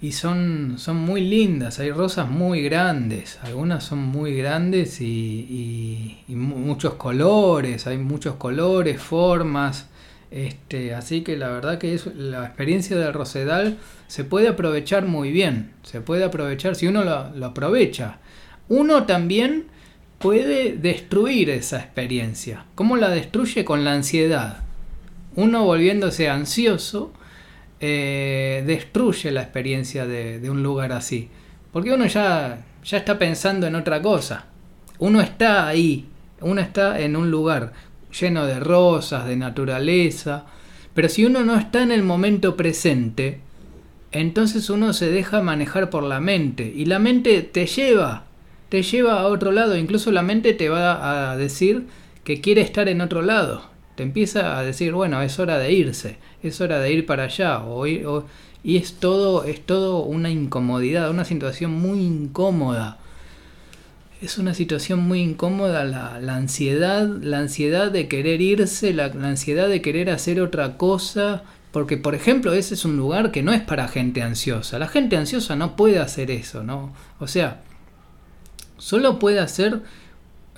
y 0.00 0.12
son, 0.12 0.76
son 0.78 0.96
muy 0.96 1.22
lindas, 1.22 1.80
hay 1.80 1.90
rosas 1.90 2.30
muy 2.30 2.62
grandes, 2.62 3.40
algunas 3.42 3.82
son 3.82 3.98
muy 3.98 4.36
grandes 4.36 5.00
y, 5.00 6.18
muchos 6.28 6.94
colores, 6.94 7.88
hay 7.88 7.98
muchos 7.98 8.36
colores, 8.36 9.02
formas, 9.02 9.88
este, 10.30 10.94
así 10.94 11.22
que 11.22 11.36
la 11.36 11.48
verdad 11.48 11.78
que 11.78 11.94
es, 11.94 12.06
la 12.06 12.46
experiencia 12.46 12.96
del 12.96 13.12
Rosedal 13.12 13.76
se 14.06 14.22
puede 14.22 14.46
aprovechar 14.46 15.04
muy 15.04 15.32
bien, 15.32 15.72
se 15.82 16.00
puede 16.00 16.22
aprovechar 16.22 16.76
si 16.76 16.86
uno 16.86 17.02
lo, 17.02 17.30
lo 17.34 17.46
aprovecha. 17.46 18.18
Uno 18.68 19.02
también 19.04 19.64
puede 20.20 20.76
destruir 20.76 21.50
esa 21.50 21.78
experiencia. 21.80 22.66
¿Cómo 22.76 22.96
la 22.96 23.08
destruye? 23.08 23.64
Con 23.64 23.84
la 23.84 23.94
ansiedad. 23.94 24.67
Uno 25.38 25.64
volviéndose 25.64 26.28
ansioso, 26.28 27.12
eh, 27.78 28.64
destruye 28.66 29.30
la 29.30 29.42
experiencia 29.42 30.04
de, 30.04 30.50
un 30.50 30.64
lugar 30.64 30.90
así. 30.90 31.28
Porque 31.72 31.92
uno 31.92 32.06
ya, 32.06 32.66
ya 32.82 32.98
está 32.98 33.20
pensando 33.20 33.68
en 33.68 33.76
otra 33.76 34.02
cosa. 34.02 34.46
Uno 34.98 35.20
está 35.20 35.68
ahí, 35.68 36.06
uno 36.40 36.60
está 36.60 36.98
en 36.98 37.14
un 37.14 37.30
lugar 37.30 37.72
lleno 38.20 38.46
de 38.46 38.58
rosas, 38.58 39.28
de 39.28 39.36
naturaleza. 39.36 40.44
Pero 40.92 41.08
si 41.08 41.24
uno 41.24 41.44
no 41.44 41.56
está 41.56 41.84
en 41.84 41.92
el 41.92 42.02
momento 42.02 42.56
presente, 42.56 43.38
entonces 44.10 44.68
uno 44.70 44.92
se 44.92 45.08
deja 45.08 45.40
manejar 45.40 45.88
por 45.88 46.02
la 46.02 46.18
mente. 46.18 46.72
Y 46.74 46.86
la 46.86 46.98
mente 46.98 47.42
te 47.42 47.66
lleva, 47.66 48.24
te 48.70 48.82
lleva 48.82 49.20
a 49.20 49.28
otro 49.28 49.52
lado. 49.52 49.76
Incluso 49.76 50.10
la 50.10 50.22
mente 50.22 50.52
te 50.52 50.68
va 50.68 51.30
a 51.30 51.36
decir 51.36 51.86
que 52.24 52.40
quiere 52.40 52.60
estar 52.60 52.88
en 52.88 53.02
otro 53.02 53.22
lado 53.22 53.77
te 53.98 54.04
empieza 54.04 54.56
a 54.56 54.62
decir, 54.62 54.92
bueno, 54.92 55.20
es 55.22 55.40
hora 55.40 55.58
de 55.58 55.72
irse, 55.72 56.18
es 56.40 56.60
hora 56.60 56.78
de 56.78 56.92
ir 56.92 57.04
para 57.04 57.24
allá, 57.24 57.64
o, 57.64 57.84
y 57.84 58.76
es 58.76 58.92
todo, 58.94 59.42
es 59.42 59.60
todo 59.66 60.04
una 60.04 60.30
incomodidad, 60.30 61.10
una 61.10 61.24
situación 61.24 61.72
muy 61.72 61.98
incómoda. 61.98 62.98
Es 64.22 64.38
una 64.38 64.54
situación 64.54 65.00
muy 65.00 65.20
incómoda 65.20 65.84
la, 65.84 66.20
la 66.20 66.36
ansiedad, 66.36 67.08
la 67.08 67.40
ansiedad 67.40 67.90
de 67.90 68.06
querer 68.06 68.40
irse, 68.40 68.94
la, 68.94 69.08
la 69.08 69.30
ansiedad 69.30 69.68
de 69.68 69.82
querer 69.82 70.10
hacer 70.10 70.40
otra 70.40 70.76
cosa, 70.76 71.42
porque, 71.72 71.96
por 71.96 72.14
ejemplo, 72.14 72.52
ese 72.52 72.74
es 72.74 72.84
un 72.84 72.96
lugar 72.96 73.32
que 73.32 73.42
no 73.42 73.52
es 73.52 73.62
para 73.62 73.88
gente 73.88 74.22
ansiosa. 74.22 74.78
La 74.78 74.86
gente 74.86 75.16
ansiosa 75.16 75.56
no 75.56 75.74
puede 75.74 75.98
hacer 75.98 76.30
eso, 76.30 76.62
¿no? 76.62 76.92
O 77.18 77.26
sea, 77.26 77.62
solo 78.76 79.18
puede 79.18 79.40
hacer 79.40 79.80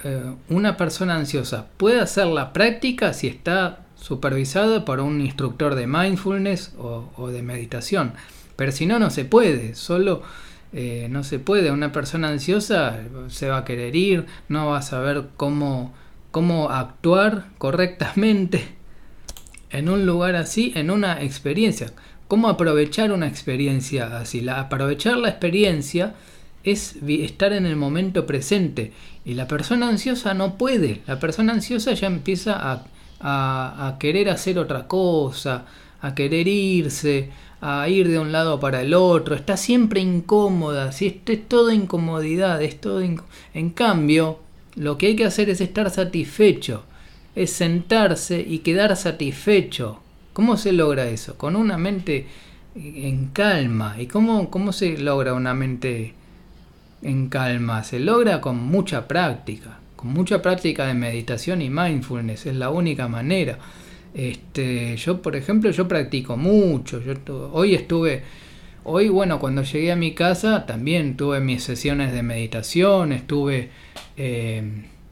eh, 0.05 0.33
una 0.49 0.77
persona 0.77 1.17
ansiosa 1.17 1.67
puede 1.77 2.01
hacer 2.01 2.27
la 2.27 2.53
práctica 2.53 3.13
si 3.13 3.27
está 3.27 3.81
supervisada 4.01 4.85
por 4.85 5.01
un 5.01 5.21
instructor 5.21 5.75
de 5.75 5.87
mindfulness 5.87 6.73
o, 6.79 7.29
de 7.29 7.43
meditación. 7.43 8.15
Pero 8.57 8.73
si 8.73 8.87
no, 8.87 8.99
no 8.99 9.11
se 9.11 9.25
puede. 9.25 9.75
Solo 9.75 10.23
eh, 10.73 11.09
no 11.11 11.23
se 11.23 11.39
puede. 11.39 11.71
Una 11.71 11.93
persona 11.93 12.29
ansiosa 12.29 12.99
se 13.29 13.49
va 13.49 13.59
a 13.59 13.65
querer 13.65 13.95
ir, 13.97 14.27
no 14.49 14.69
va 14.69 14.79
a 14.79 14.83
saber 14.83 15.29
cómo, 15.37 15.93
cómo 16.31 16.71
actuar 16.71 17.47
correctamente 17.59 18.65
en 19.71 19.89
un 19.89 20.07
lugar 20.07 20.35
así, 20.37 20.73
en 20.77 20.91
una 20.91 21.23
experiencia. 21.23 21.93
¿Cómo 22.27 22.49
aprovechar 22.49 23.13
una 23.13 23.27
experiencia 23.27 24.19
así? 24.19 24.41
La, 24.41 24.61
aprovechar 24.61 25.17
la 25.19 25.29
experiencia 25.29 26.15
es 26.63 26.97
estar 27.07 27.53
en 27.53 27.67
el 27.67 27.77
momento 27.77 28.27
presente. 28.27 28.93
Y 29.25 29.35
la 29.35 29.47
persona 29.47 29.89
ansiosa 29.89 30.35
no 30.35 30.57
puede. 30.57 31.03
La 31.07 31.19
persona 31.21 31.53
ansiosa 31.53 31.93
ya 31.93 32.07
empieza 32.07 32.55
a, 32.55 32.85
a, 33.21 33.97
querer 33.99 34.31
hacer 34.31 34.59
otra 34.59 34.87
cosa, 34.87 35.67
a 36.01 36.15
querer 36.15 36.49
irse, 36.49 37.31
a 37.61 37.89
ir 37.89 38.09
de 38.09 38.19
un 38.19 38.33
lado 38.33 38.59
para 38.61 38.81
el 38.81 38.95
otro. 38.95 39.35
Está 39.35 39.57
siempre 39.57 40.01
incómoda. 40.01 40.93
Si 40.93 41.07
esto 41.07 41.33
es 41.33 41.49
todo 41.49 41.71
incomodidad, 41.71 42.63
es 42.63 42.81
todo 42.81 43.01
en 43.01 43.71
cambio, 43.71 44.39
lo 44.77 44.97
que 44.97 45.09
hay 45.09 45.17
que 45.17 45.25
hacer 45.25 45.51
es 45.51 45.61
estar 45.61 45.91
satisfecho. 45.91 46.85
Es 47.35 47.53
sentarse 47.53 48.41
y 48.41 48.61
quedar 48.61 48.97
satisfecho. 48.97 50.01
¿Cómo 50.33 50.57
se 50.57 50.73
logra 50.73 51.09
eso? 51.09 51.37
Con 51.37 51.57
una 51.57 51.77
mente 51.77 52.27
en 52.75 53.29
calma. 53.29 53.97
¿Y 53.99 54.07
cómo, 54.07 54.51
cómo 54.51 54.73
se 54.73 54.97
logra 54.99 55.35
una 55.35 55.55
mente 55.55 56.15
en 57.03 57.29
calma 57.29 57.83
se 57.85 57.99
logra 57.99 58.41
con 58.41 58.59
mucha 58.59 59.09
práctica, 59.09 59.79
con 59.97 60.13
mucha 60.13 60.43
práctica 60.43 60.87
de 60.87 60.95
meditación 60.95 61.63
y 61.63 61.71
mindfulness, 61.71 62.47
es 62.47 62.57
la 62.57 62.71
única 62.71 63.09
manera. 63.09 63.59
Este, 64.15 64.97
yo, 64.97 65.23
por 65.23 65.37
ejemplo, 65.37 65.71
yo 65.71 65.87
practico 65.87 66.37
mucho. 66.37 67.01
Yo 67.03 67.15
hoy 67.53 67.75
estuve, 67.75 68.23
hoy, 68.85 69.09
bueno, 69.09 69.39
cuando 69.39 69.63
llegué 69.63 69.93
a 69.93 69.97
mi 69.97 70.15
casa 70.15 70.67
también 70.67 71.17
tuve 71.17 71.41
mis 71.41 71.63
sesiones 71.63 72.13
de 72.13 72.23
meditación, 72.23 73.13
estuve, 73.13 73.71
eh, 74.17 74.63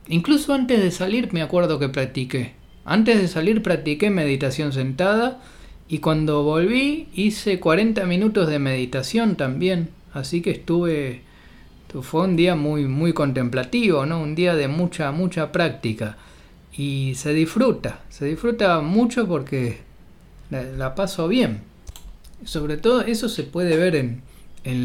incluso 0.09 0.53
antes 0.53 0.83
de 0.83 0.91
salir 0.91 1.33
me 1.33 1.43
acuerdo 1.43 1.79
que 1.79 1.89
practiqué. 1.89 2.53
Antes 2.85 3.21
de 3.21 3.29
salir 3.29 3.63
practiqué 3.63 4.11
meditación 4.11 4.73
sentada 4.73 5.43
y 5.89 5.99
cuando 5.99 6.43
volví 6.43 7.09
hice 7.15 7.61
40 7.61 8.05
minutos 8.07 8.49
de 8.49 8.59
meditación 8.59 9.37
también. 9.37 9.91
Así 10.15 10.41
que 10.41 10.51
estuve 10.51 11.28
fue 12.03 12.23
un 12.23 12.37
día 12.37 12.55
muy, 12.55 12.87
muy 12.87 13.13
contemplativo, 13.13 14.07
¿no? 14.07 14.21
Un 14.21 14.35
día 14.35 14.55
de 14.55 14.69
mucha, 14.69 15.11
mucha 15.11 15.53
práctica. 15.53 16.17
Y 16.73 17.15
se 17.17 17.33
disfruta, 17.33 18.01
se 18.09 18.27
disfruta 18.27 18.81
mucho 18.81 19.27
porque 19.27 19.81
la, 20.51 20.95
paso 20.95 21.29
bien. 21.29 21.63
Sobre 22.45 22.77
todo 22.77 23.01
eso 23.01 23.29
se 23.29 23.43
puede 23.43 23.77
ver 23.77 23.97
en, 23.97 24.23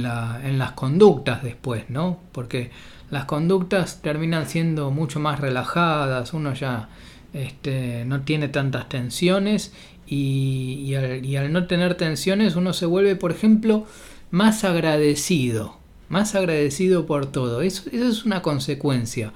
la, 0.02 0.42
en 0.44 0.58
las 0.58 0.72
conductas 0.72 1.44
después, 1.44 1.90
¿no? 1.90 2.20
Porque 2.32 2.72
las 3.12 3.26
conductas 3.26 4.02
terminan 4.02 4.48
siendo 4.48 4.90
mucho 4.90 5.20
más 5.20 5.40
relajadas, 5.40 6.34
uno 6.34 6.54
ya 6.54 6.90
este, 7.34 8.06
no 8.06 8.22
tiene 8.22 8.48
tantas 8.48 8.90
tensiones 8.90 9.74
y, 10.08 10.94
al, 10.96 11.52
no 11.52 11.68
tener 11.68 11.96
tensiones 11.96 12.56
uno 12.56 12.74
se 12.74 12.86
vuelve, 12.86 13.16
por 13.16 13.32
ejemplo, 13.32 13.86
más 14.32 14.64
agradecido, 14.64 15.78
más 16.14 16.36
agradecido 16.36 17.06
por 17.06 17.26
todo. 17.26 17.62
Eso, 17.62 17.90
es 17.92 18.24
una 18.24 18.42
consecuencia. 18.42 19.34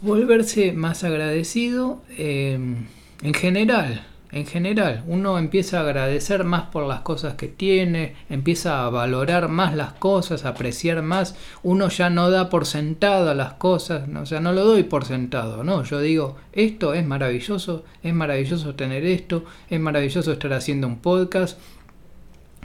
Volverse 0.00 0.72
más 0.72 1.04
agradecido 1.04 2.00
eh, 2.16 2.58
en 3.22 3.34
general, 3.34 4.06
en 4.34 4.46
general, 4.46 5.04
uno 5.06 5.38
empieza 5.38 5.78
a 5.78 5.82
agradecer 5.82 6.42
más 6.42 6.64
por 6.64 6.88
las 6.88 7.02
cosas 7.02 7.34
que 7.34 7.46
tiene, 7.46 8.16
empieza 8.28 8.84
a 8.84 8.90
valorar 8.90 9.48
más 9.48 9.76
las 9.76 9.92
cosas, 9.92 10.44
a 10.44 10.48
apreciar 10.48 11.02
más, 11.02 11.36
uno 11.62 11.88
ya 11.88 12.10
no 12.10 12.30
da 12.30 12.50
por 12.50 12.66
sentado 12.66 13.32
las 13.34 13.52
cosas, 13.54 14.08
o 14.08 14.26
sea, 14.26 14.40
no 14.40 14.52
lo 14.52 14.64
doy 14.64 14.82
por 14.82 15.04
sentado, 15.04 15.62
no, 15.62 15.84
yo 15.84 16.00
digo, 16.00 16.36
esto 16.52 16.94
es 16.94 17.06
maravilloso, 17.06 17.84
es 18.02 18.12
maravilloso 18.12 18.74
tener 18.74 19.04
esto, 19.04 19.44
es 19.70 19.78
maravilloso 19.78 20.32
estar 20.32 20.52
haciendo 20.52 20.88
un 20.88 20.98
podcast, 20.98 21.56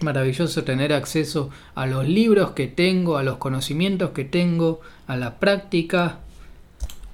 maravilloso 0.02 0.64
tener 0.64 0.94
acceso 0.94 1.50
a 1.76 1.86
los 1.86 2.08
libros 2.08 2.52
que 2.52 2.68
tengo, 2.68 3.18
a 3.18 3.24
los 3.24 3.38
conocimientos 3.38 4.12
que 4.12 4.26
tengo, 4.26 4.82
a 5.08 5.18
la 5.18 5.40
práctica. 5.40 6.20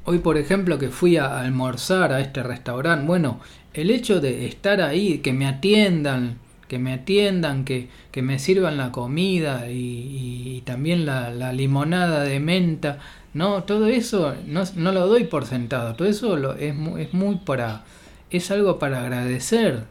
Hoy, 0.04 0.20
por 0.20 0.38
ejemplo, 0.38 0.78
que 0.78 0.90
fui 0.90 1.18
a 1.18 1.40
almorzar 1.40 2.14
a 2.14 2.22
este 2.22 2.44
restaurante, 2.44 3.06
bueno, 3.06 3.40
el 3.74 3.92
hecho 3.92 4.22
de 4.22 4.46
estar 4.46 4.82
ahí, 4.82 5.20
que 5.20 5.34
me 5.34 5.48
atiendan, 5.48 6.38
que 6.68 6.80
me 6.80 6.94
atiendan, 6.94 7.66
que, 7.66 7.90
que 8.12 8.22
me 8.22 8.40
sirvan 8.40 8.78
la 8.78 8.92
comida 8.92 9.70
y, 9.70 10.62
también 10.66 11.06
la, 11.06 11.54
limonada 11.54 12.24
de 12.24 12.40
menta, 12.40 13.00
no, 13.34 13.64
todo 13.64 13.88
eso 13.88 14.34
no, 14.48 14.64
no, 14.76 14.92
lo 14.92 15.08
doy 15.08 15.26
por 15.26 15.46
sentado, 15.46 15.96
todo 15.96 16.08
eso 16.08 16.38
lo, 16.38 16.54
es, 16.54 16.74
es 17.00 17.14
muy 17.14 17.36
para, 17.38 17.84
es 18.32 18.50
algo 18.52 18.80
para 18.80 19.02
agradecer, 19.02 19.84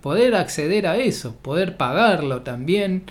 poder 0.00 0.34
acceder 0.34 0.86
a 0.86 0.96
eso, 0.96 1.36
poder 1.36 1.76
pagarlo 1.76 2.42
también 2.42 3.04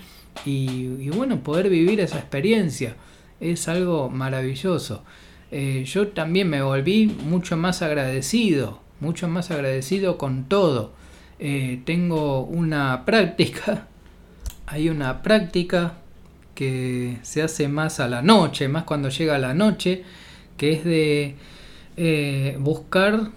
y, 0.45 1.09
bueno, 1.09 1.41
poder 1.41 1.69
vivir 1.69 1.99
esa 1.99 2.19
experiencia, 2.19 2.95
es 3.39 3.67
algo 3.67 4.09
maravilloso. 4.09 5.03
Eh, 5.51 5.83
yo 5.85 6.09
también 6.09 6.49
me 6.49 6.61
volví 6.61 7.07
mucho 7.07 7.57
más 7.57 7.81
agradecido 7.81 8.85
mucho 8.99 9.27
más 9.27 9.51
agradecido 9.51 10.17
con 10.17 10.45
todo. 10.45 10.93
Eh, 11.39 11.81
tengo 11.85 12.43
una 12.43 13.05
práctica, 13.05 13.87
hay 14.67 14.89
una 14.89 15.21
práctica 15.21 15.95
que 16.53 17.17
se 17.21 17.41
hace 17.41 17.67
más 17.67 17.99
a 17.99 18.07
la 18.07 18.21
noche, 18.21 18.67
más 18.67 18.83
cuando 18.83 19.09
llega 19.09 19.37
la 19.37 19.53
noche, 19.53 20.03
que 20.57 20.71
es 20.71 20.85
de 20.85 21.35
eh, 21.97 22.57
buscar 22.59 23.31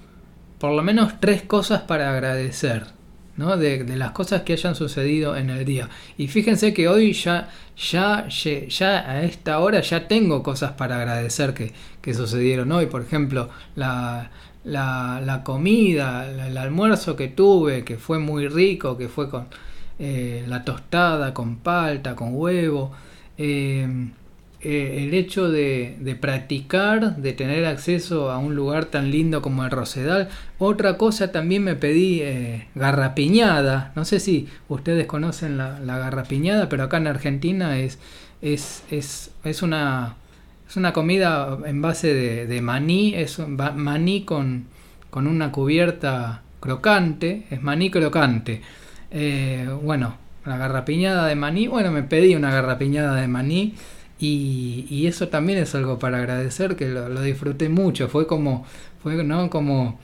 por 0.59 0.73
lo 0.73 0.83
menos 0.83 1.21
tres 1.21 1.43
cosas 1.43 1.83
para 1.83 2.13
agradecer. 2.13 2.98
¿No? 3.39 3.57
De, 3.57 3.85
las 3.97 4.11
cosas 4.11 4.43
que 4.43 4.53
hayan 4.53 4.75
sucedido 4.75 5.37
en 5.37 5.49
el 5.49 5.65
día. 5.65 5.89
Y 6.19 6.29
fíjense 6.29 6.75
que 6.75 6.89
hoy 6.89 7.15
ya, 7.15 7.49
ya, 7.77 8.29
ya 8.29 9.11
a 9.11 9.23
esta 9.23 9.61
hora 9.61 9.81
ya 9.81 10.07
tengo 10.07 10.43
cosas 10.43 10.73
para 10.73 10.97
agradecer 10.97 11.55
que, 11.55 11.73
que 12.03 12.13
sucedieron 12.13 12.71
hoy. 12.73 12.87
Por 12.87 13.01
ejemplo, 13.03 13.49
la, 13.77 14.31
la, 14.65 15.23
la 15.25 15.43
comida, 15.45 16.29
el 16.29 16.59
almuerzo 16.59 17.17
que 17.17 17.29
tuve, 17.29 17.85
que 17.85 17.97
fue 17.97 18.19
muy 18.19 18.49
rico, 18.49 18.99
que 18.99 19.09
fue 19.09 19.31
con 19.31 19.47
eh, 19.99 20.45
la 20.47 20.65
tostada, 20.65 21.33
con 21.33 21.59
palta, 21.59 22.15
con 22.15 22.35
huevo. 22.35 22.93
Eh, 23.39 23.87
eh, 24.61 25.05
el 25.05 25.15
hecho 25.15 25.51
de, 25.51 25.97
de, 26.01 26.17
practicar, 26.17 27.17
de 27.17 27.33
tener 27.33 27.67
acceso 27.67 28.31
a 28.31 28.39
un 28.39 28.55
lugar 28.55 28.87
tan 28.87 29.11
lindo 29.11 29.43
como 29.43 29.65
el 29.65 29.71
Rosedal. 29.71 30.29
Otra 30.59 30.97
cosa 30.97 31.33
también 31.33 31.65
me 31.65 31.77
pedí 31.77 32.23
garrapiñada. 32.75 33.93
No 33.95 34.05
sé 34.05 34.21
si 34.21 34.49
ustedes 34.69 35.07
conocen 35.07 35.59
la, 35.59 35.79
la, 35.81 35.99
garrapiñada, 35.99 36.69
pero 36.69 36.85
acá 36.85 36.97
en 36.97 37.07
Argentina 37.07 37.79
es, 37.79 37.99
es, 38.43 38.83
es, 38.91 39.31
es 39.45 39.63
una 39.63 40.17
es 40.69 40.77
una 40.77 40.93
comida 40.93 41.59
en 41.65 41.81
base 41.81 42.13
de, 42.13 42.61
maní, 42.61 43.15
es 43.15 43.39
maní 43.39 44.25
con, 44.25 44.67
con, 45.09 45.27
una 45.27 45.51
cubierta 45.51 46.43
crocante, 46.61 47.47
es 47.51 47.63
maní 47.63 47.91
crocante. 47.91 48.61
Eh, 49.11 49.67
bueno, 49.83 50.17
la 50.45 50.59
garrapiñada 50.59 51.27
de 51.27 51.37
maní, 51.37 51.69
bueno, 51.69 51.91
me 51.91 52.03
pedí 52.03 52.35
una 52.35 52.51
garrapiñada 52.51 53.15
de 53.15 53.29
maní 53.29 53.75
y, 54.21 55.07
eso 55.07 55.29
también 55.29 55.59
es 55.59 55.75
algo 55.75 55.99
para 55.99 56.19
agradecer, 56.19 56.77
que 56.77 56.89
lo, 56.89 57.23
disfruté 57.23 57.69
mucho, 57.69 58.09
fue 58.09 58.27
como, 58.27 58.67
fue, 59.03 59.23
¿no? 59.25 59.49
como, 59.51 59.99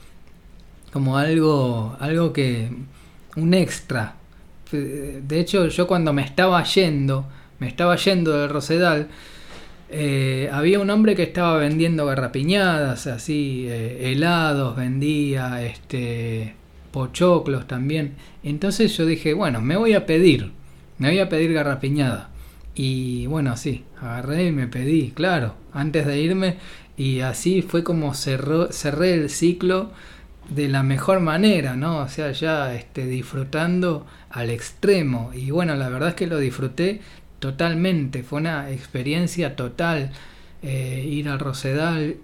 como 0.91 1.17
algo, 1.17 1.95
algo 1.99 2.33
que, 2.33 2.69
un 3.35 3.53
extra. 3.53 4.15
De 4.71 5.39
hecho, 5.39 5.67
yo 5.67 5.87
cuando 5.87 6.13
me 6.13 6.23
estaba 6.23 6.63
yendo, 6.63 7.27
me 7.59 7.67
estaba 7.67 7.95
yendo 7.97 8.31
del 8.31 8.49
Rosedal, 8.49 9.07
eh, 9.89 10.49
había 10.51 10.79
un 10.79 10.89
hombre 10.89 11.15
que 11.15 11.23
estaba 11.23 11.57
vendiendo 11.57 12.05
garrapiñadas, 12.05 13.07
así, 13.07 13.65
eh, 13.69 14.11
helados, 14.11 14.75
vendía, 14.75 15.63
este, 15.63 16.55
pochoclos 16.91 17.67
también. 17.67 18.15
Entonces 18.43 18.95
yo 18.97 19.05
dije, 19.05 19.33
bueno, 19.33 19.61
me 19.61 19.77
voy 19.77 19.93
a 19.93 20.05
pedir, 20.05 20.51
me 20.97 21.09
voy 21.09 21.19
a 21.19 21.29
pedir 21.29 21.53
garrapiñada. 21.53 22.29
Y 22.75 23.25
bueno, 23.27 23.55
sí, 23.55 23.85
agarré 24.01 24.47
y 24.47 24.51
me 24.51 24.67
pedí, 24.67 25.11
claro, 25.11 25.55
antes 25.73 26.05
de 26.05 26.19
irme. 26.19 26.57
Y 26.97 27.21
así 27.21 27.61
fue 27.61 27.83
como 27.83 28.13
cerré 28.13 29.13
el 29.13 29.29
ciclo 29.29 29.91
de 30.49 30.67
la 30.67 30.83
mejor 30.83 31.21
manera, 31.21 31.75
¿no? 31.75 31.99
O 31.99 32.07
sea, 32.07 32.31
ya 32.31 32.73
este, 32.75 33.05
disfrutando 33.05 34.05
al 34.29 34.49
extremo. 34.49 35.31
Y 35.33 35.51
bueno, 35.51 35.75
la 35.75 35.89
verdad 35.89 36.09
es 36.09 36.15
que 36.15 36.27
lo 36.27 36.37
disfruté 36.37 37.01
totalmente, 37.39 38.23
fue 38.23 38.39
una 38.39 38.71
experiencia 38.71 39.55
total 39.55 40.11
eh, 40.61 41.05
ir 41.07 41.29
al 41.29 41.39
Rosedal, 41.39 42.17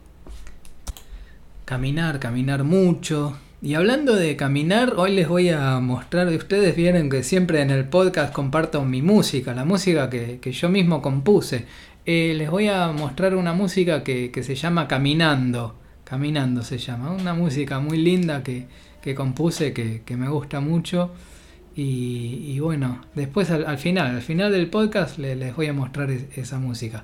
caminar, 1.66 2.20
caminar 2.20 2.64
mucho. 2.64 3.38
Y 3.64 3.76
hablando 3.76 4.16
de 4.16 4.36
caminar, 4.36 4.96
hoy 4.98 5.14
les 5.14 5.28
voy 5.28 5.50
a 5.50 5.80
mostrar, 5.80 6.28
ustedes 6.30 6.76
vieron 6.76 7.12
que 7.12 7.22
siempre 7.22 7.62
en 7.62 7.70
el 7.70 7.86
podcast 7.86 8.34
comparto 8.34 8.84
mi 8.84 9.04
música, 9.04 9.54
la 9.54 9.66
música 9.66 10.10
que, 10.10 10.40
yo 10.52 10.70
mismo 10.70 11.04
compuse. 11.04 11.66
Eh, 12.08 12.34
les 12.36 12.50
voy 12.50 12.70
a 12.70 12.88
mostrar 12.92 13.36
una 13.36 13.54
música 13.54 14.04
que, 14.04 14.32
se 14.42 14.56
llama 14.56 14.88
Caminando, 14.88 15.76
Caminando 16.04 16.64
se 16.64 16.80
llama, 16.80 17.12
una 17.12 17.36
música 17.36 17.80
muy 17.80 18.00
linda 18.00 18.42
que, 18.42 18.66
compuse, 19.14 19.74
que, 19.74 20.02
que 20.04 20.18
me 20.18 20.28
gusta 20.28 20.60
mucho. 20.60 21.12
Y, 21.76 22.60
bueno, 22.60 23.06
después 23.14 23.52
al, 23.52 23.78
final, 23.78 24.16
al 24.16 24.22
final 24.24 24.52
del 24.52 24.72
podcast 24.72 25.20
les, 25.20 25.56
voy 25.56 25.68
a 25.68 25.74
mostrar 25.74 26.10
esa 26.10 26.58
música. 26.58 27.04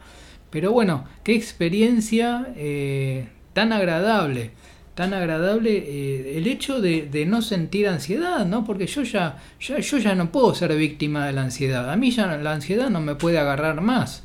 Pero 0.49 0.71
bueno, 0.71 1.05
qué 1.23 1.35
experiencia 1.35 2.47
eh, 2.55 3.27
tan 3.53 3.73
agradable, 3.73 4.51
tan 4.97 5.13
agradable 5.13 5.77
eh, 5.77 6.39
el 6.39 6.47
hecho 6.47 6.81
de, 6.81 7.25
no 7.27 7.43
sentir 7.43 7.87
ansiedad, 7.87 8.47
¿no? 8.47 8.65
Porque 8.65 8.87
yo 8.87 9.03
ya, 9.03 9.37
yo 9.59 9.97
ya 9.99 10.15
no 10.15 10.31
puedo 10.31 10.55
ser 10.55 10.75
víctima 10.75 11.27
de 11.27 11.33
la 11.33 11.43
ansiedad. 11.43 11.91
A 11.91 11.95
mí 11.95 12.09
ya 12.09 12.25
la 12.37 12.53
ansiedad 12.53 12.89
no 12.89 12.99
me 12.99 13.13
puede 13.13 13.37
agarrar 13.37 13.81
más. 13.81 14.23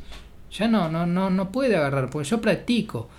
Ya 0.51 0.69
no, 0.69 0.89
no, 0.89 1.05
no, 1.05 1.29
no 1.29 1.53
puede 1.53 1.77
agarrar, 1.77 2.09
porque 2.09 2.27
yo 2.27 2.41
practico 2.41 3.11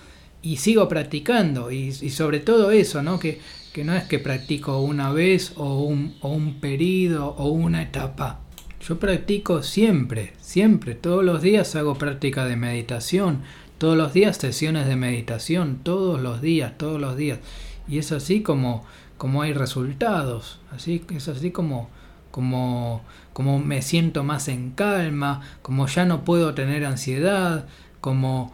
y 0.41 0.57
sigo 0.57 0.89
practicando. 0.89 1.69
Y, 1.69 1.91
sobre 1.91 2.39
todo 2.39 2.71
eso, 2.71 3.03
¿no? 3.03 3.19
Que 3.19 3.39
que 3.71 3.83
no 3.83 3.95
es 3.95 4.03
que 4.03 4.19
practico 4.19 4.79
una 4.79 5.11
vez 5.11 5.53
o 5.55 5.81
un, 5.83 6.15
o 6.21 6.29
un 6.29 6.59
periodo 6.59 7.35
o 7.37 7.49
una 7.49 7.81
etapa. 7.81 8.39
Yo 8.87 8.99
practico 8.99 9.63
siempre, 9.63 10.33
siempre, 10.41 10.93
todos 10.95 11.23
los 11.23 11.41
días 11.41 11.75
hago 11.75 11.95
práctica 11.95 12.45
de 12.45 12.55
meditación, 12.55 13.41
todos 13.83 13.97
los 13.97 14.13
días 14.13 14.37
sesiones 14.37 14.87
de 14.87 14.95
meditación, 14.95 15.79
todos 15.83 16.21
los 16.21 16.41
días, 16.41 16.77
todos 16.77 17.01
los 17.01 17.17
días. 17.17 17.39
Y 17.85 17.97
es 17.97 18.13
así 18.13 18.41
como, 18.41 18.85
como 19.17 19.41
hay 19.41 19.51
resultados, 19.51 20.61
así, 20.71 21.03
es 21.13 21.27
así 21.27 21.51
como, 21.51 21.89
como, 22.31 23.01
como 23.33 23.59
me 23.59 23.81
siento 23.81 24.23
más 24.23 24.47
en 24.47 24.71
calma, 24.71 25.41
como 25.61 25.85
ya 25.87 26.05
no 26.05 26.23
puedo 26.23 26.53
tener 26.53 26.85
ansiedad, 26.85 27.67
como 27.99 28.53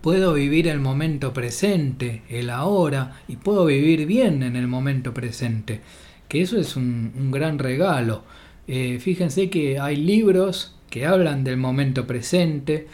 puedo 0.00 0.32
vivir 0.32 0.66
el 0.66 0.80
momento 0.80 1.32
presente, 1.32 2.24
el 2.28 2.50
ahora, 2.50 3.20
y 3.28 3.36
puedo 3.36 3.64
vivir 3.64 4.06
bien 4.06 4.42
en 4.42 4.56
el 4.56 4.66
momento 4.66 5.14
presente. 5.14 5.82
Que 6.26 6.40
eso 6.42 6.58
es 6.58 6.74
un, 6.74 7.30
gran 7.30 7.60
regalo. 7.60 8.24
Eh, 8.66 8.98
fíjense 8.98 9.50
que 9.50 9.78
hay 9.78 9.94
libros 9.94 10.74
que 10.90 11.06
hablan 11.06 11.44
del 11.44 11.58
momento 11.58 12.08
presente, 12.08 12.88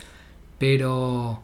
pero 0.59 1.41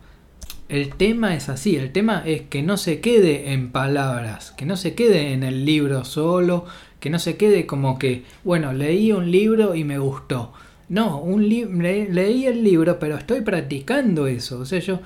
el 0.71 0.95
tema 0.95 1.35
es 1.35 1.49
así, 1.49 1.77
el 1.77 1.93
tema 1.93 2.23
es 2.25 2.43
que 2.43 2.63
no 2.63 2.77
se 2.77 3.01
quede 3.01 3.53
en 3.53 3.71
palabras, 3.71 4.53
que 4.53 4.67
no 4.67 4.77
se 4.77 4.95
quede 4.95 5.33
en 5.33 5.43
el 5.43 5.65
libro 5.65 6.05
solo, 6.05 6.65
que 7.01 7.11
no 7.11 7.19
se 7.19 7.37
quede 7.37 7.67
como 7.67 7.99
que, 7.99 8.25
bueno, 8.45 8.73
leí 8.73 9.11
un 9.13 9.31
libro 9.31 9.75
y 9.75 9.85
me 9.85 9.99
gustó. 9.99 10.53
No, 10.89 11.19
un 11.19 11.49
leí 11.49 12.47
el 12.47 12.65
libro, 12.65 12.99
pero 12.99 13.17
estoy 13.17 13.41
practicando 13.43 14.27
eso. 14.27 14.61
O 14.61 14.65
sea, 14.65 14.79
yo 14.81 15.01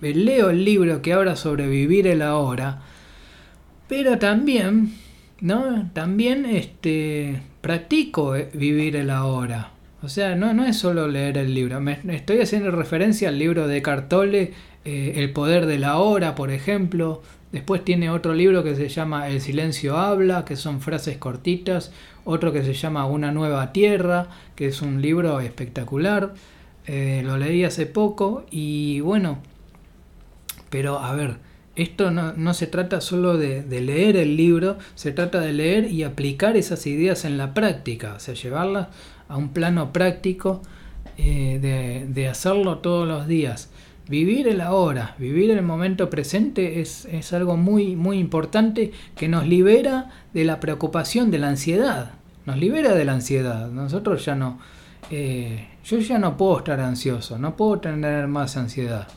leo 0.00 0.50
el 0.50 0.64
libro 0.64 1.02
que 1.02 1.12
habla 1.12 1.36
sobre 1.36 1.66
vivir 1.68 2.06
el 2.06 2.22
ahora, 2.22 2.82
pero 3.88 4.18
también, 4.18 4.94
¿no? 5.40 5.90
También 5.92 6.46
este, 6.46 7.40
practico 7.60 8.36
eh, 8.36 8.50
vivir 8.52 8.96
el 8.96 9.10
ahora. 9.10 9.72
O 10.02 10.08
sea, 10.08 10.34
no, 10.34 10.52
no 10.54 10.64
es 10.64 10.76
solo 10.76 11.08
leer 11.08 11.38
el 11.38 11.54
libro. 11.54 11.80
Me, 11.80 11.98
estoy 12.10 12.40
haciendo 12.40 12.70
referencia 12.70 13.28
al 13.28 13.38
libro 13.38 13.66
de 13.66 13.82
Cartole, 13.82 14.52
eh, 14.86 15.14
El 15.16 15.32
poder 15.32 15.66
de 15.66 15.78
la 15.78 15.98
hora, 15.98 16.34
por 16.34 16.50
ejemplo. 16.50 17.22
Después 17.52 17.84
tiene 17.84 18.08
otro 18.10 18.34
libro 18.34 18.62
que 18.62 18.76
se 18.76 18.88
llama 18.88 19.28
El 19.28 19.40
silencio 19.40 19.96
habla, 19.96 20.44
que 20.44 20.56
son 20.56 20.80
frases 20.80 21.18
cortitas. 21.18 21.92
Otro 22.24 22.52
que 22.52 22.62
se 22.62 22.72
llama 22.72 23.04
Una 23.06 23.32
nueva 23.32 23.72
tierra, 23.72 24.28
que 24.54 24.68
es 24.68 24.82
un 24.82 25.02
libro 25.02 25.40
espectacular. 25.40 26.34
Eh, 26.86 27.22
lo 27.24 27.36
leí 27.36 27.64
hace 27.64 27.86
poco 27.86 28.46
y 28.48 29.00
bueno, 29.00 29.38
pero 30.70 31.00
a 31.00 31.14
ver, 31.14 31.38
esto 31.74 32.12
no, 32.12 32.54
se 32.54 32.68
trata 32.68 33.00
solo 33.00 33.36
de, 33.36 33.62
leer 33.80 34.16
el 34.16 34.36
libro, 34.36 34.78
se 34.94 35.10
trata 35.10 35.40
de 35.40 35.52
leer 35.52 35.90
y 35.90 36.04
aplicar 36.04 36.56
esas 36.56 36.86
ideas 36.86 37.24
en 37.24 37.38
la 37.38 37.54
práctica, 37.54 38.14
o 38.14 38.20
sea, 38.20 38.34
llevarlas 38.34 38.88
a 39.28 39.36
un 39.36 39.48
plano 39.48 39.92
práctico 39.92 40.62
eh, 41.18 41.58
de, 41.60 42.06
de, 42.08 42.28
hacerlo 42.28 42.78
todos 42.78 43.08
los 43.08 43.26
días. 43.26 43.68
Vivir 44.08 44.46
el 44.46 44.60
ahora, 44.60 45.16
vivir 45.18 45.50
el 45.50 45.62
momento 45.62 46.08
presente 46.10 46.80
es, 46.80 47.06
es, 47.06 47.32
algo 47.32 47.56
muy, 47.56 47.96
muy 47.96 48.18
importante 48.18 48.92
que 49.16 49.28
nos 49.28 49.46
libera 49.48 50.10
de 50.32 50.44
la 50.44 50.60
preocupación, 50.60 51.32
de 51.32 51.38
la 51.38 51.48
ansiedad. 51.48 52.12
Nos 52.44 52.56
libera 52.56 52.94
de 52.94 53.04
la 53.04 53.14
ansiedad. 53.14 53.68
Nosotros 53.68 54.24
ya 54.24 54.36
no... 54.36 54.58
Eh, 55.10 55.68
yo 55.84 55.98
ya 55.98 56.18
no 56.18 56.36
puedo 56.36 56.58
estar 56.58 56.80
ansioso, 56.80 57.38
no 57.38 57.56
puedo 57.56 57.80
tener 57.80 58.26
más 58.28 58.56
ansiedad. 58.56 59.08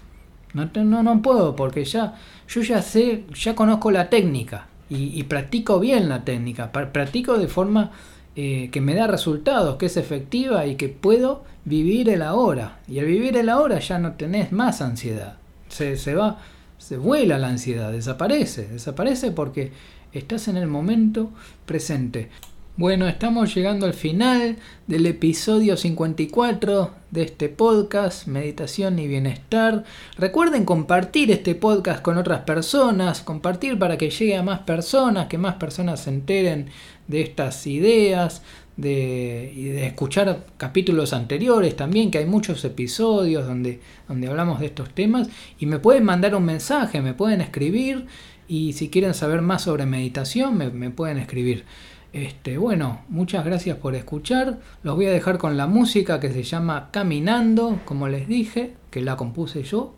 No, 0.54 0.69
no, 0.84 1.04
no 1.04 1.21
puedo 1.21 1.56
porque 1.56 1.86
ya 1.86 2.15
yo 2.47 2.62
ya 2.62 2.82
sé, 2.82 3.25
ya 3.36 3.56
conozco 3.56 3.91
la 3.91 4.10
técnica 4.10 4.67
y, 4.89 5.21
practico 5.23 5.80
bien 5.80 6.10
la 6.10 6.23
técnica. 6.25 6.71
Practico 6.71 7.38
de 7.38 7.47
forma 7.47 7.91
eh, 8.36 8.69
que 8.71 8.82
me 8.82 8.95
da 8.95 9.06
resultados, 9.06 9.75
que 9.75 9.86
es 9.86 9.97
efectiva 9.97 10.65
y 10.65 10.75
que 10.75 10.89
puedo 10.89 11.43
vivir 11.69 12.10
el 12.10 12.23
ahora. 12.23 12.79
Y 12.88 12.99
al 12.99 13.05
vivir 13.05 13.38
el 13.38 13.47
ahora 13.47 13.79
ya 13.79 13.99
no 13.99 14.13
tenés 14.13 14.51
más 14.51 14.82
ansiedad. 14.82 15.38
Se, 15.69 15.95
se 15.97 16.15
va, 16.15 16.39
se 16.79 16.97
vuela 16.97 17.38
la 17.38 17.49
ansiedad, 17.49 17.91
desaparece, 17.91 18.67
desaparece 18.67 19.32
porque 19.32 19.71
estás 20.12 20.47
en 20.47 20.58
el 20.58 20.67
momento 20.67 21.29
presente. 21.67 22.29
Bueno, 22.75 23.08
estamos 23.08 23.53
llegando 23.53 23.86
al 23.86 23.93
final 23.93 24.55
del 24.88 25.05
episodio 25.05 25.75
54 25.75 26.91
de 27.12 27.23
este 27.23 27.49
podcast, 27.49 28.25
Meditación 28.25 28.97
y 28.99 29.08
Bienestar. 29.08 29.84
Recuerden 30.17 30.63
compartir 30.63 31.29
este 31.29 31.55
podcast 31.55 32.01
con 32.01 32.17
otras 32.17 32.41
personas, 32.41 33.21
compartir 33.21 33.77
para 33.77 33.97
que 33.97 34.10
llegue 34.10 34.38
a 34.38 34.43
más 34.43 34.60
personas, 34.62 35.27
que 35.27 35.38
más 35.38 35.55
personas 35.55 35.99
se 35.99 36.10
enteren 36.10 36.69
de 37.08 37.21
estas 37.21 37.67
ideas, 37.67 38.43
de, 38.82 39.54
y 39.56 39.70
escuchar 39.70 40.46
capítulos 40.58 41.13
anteriores 41.13 41.76
también, 41.76 42.12
que 42.12 42.20
hay 42.20 42.26
muchos 42.26 42.63
episodios 42.65 43.46
donde, 43.46 43.80
donde 44.08 44.28
hablamos 44.28 44.60
de 44.60 44.68
estos 44.68 44.89
temas. 44.94 45.30
Y 45.60 45.65
me 45.65 45.80
pueden 45.80 46.06
mandar 46.06 46.36
un 46.36 46.46
mensaje, 46.46 47.02
me 47.02 47.13
pueden 47.13 47.42
escribir 47.42 48.06
y 48.50 48.74
si 48.74 48.89
quieren 48.89 49.13
saber 49.13 49.44
más 49.44 49.62
sobre 49.62 49.86
meditación, 49.86 50.58
me, 50.58 50.89
pueden 50.89 51.20
escribir. 51.20 51.65
Este, 52.13 52.58
bueno, 52.58 53.02
muchas 53.08 53.46
gracias 53.46 53.78
por 53.78 53.94
escuchar. 53.94 54.60
Los 54.82 54.96
voy 54.96 55.06
a 55.06 55.12
dejar 55.12 55.38
con 55.38 55.56
la 55.56 55.68
música 55.68 56.20
que 56.20 56.32
se 56.32 56.42
llama 56.42 56.89
Caminando, 56.92 57.80
como 57.86 58.08
les 58.08 58.28
dije, 58.28 58.74
que 58.89 59.02
la 59.02 59.18
compuse 59.18 59.62
yo. 59.62 59.96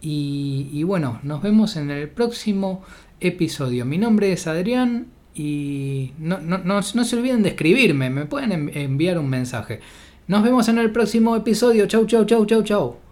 Y, 0.00 0.82
bueno, 0.84 1.20
nos 1.22 1.42
vemos 1.42 1.76
en 1.76 1.90
el 1.90 2.08
próximo 2.08 2.82
episodio. 3.20 3.84
Mi 3.84 3.98
nombre 3.98 4.32
es 4.32 4.46
Adrián 4.46 5.08
y 5.34 6.12
no, 6.18 6.38
no 6.38 6.82
se 6.82 7.16
olviden 7.16 7.42
de 7.42 7.50
escribirme, 7.50 8.10
me 8.10 8.26
pueden 8.26 8.70
enviar 8.74 9.18
un 9.18 9.28
mensaje. 9.28 9.80
Nos 10.30 10.44
vemos 10.44 10.68
en 10.68 10.78
el 10.78 10.92
próximo 10.92 11.34
episodio. 11.34 11.86
Chau, 11.86 12.06
chau, 12.06 12.24
chau, 12.24 12.46
chau, 12.46 12.62
chau. 12.62 13.09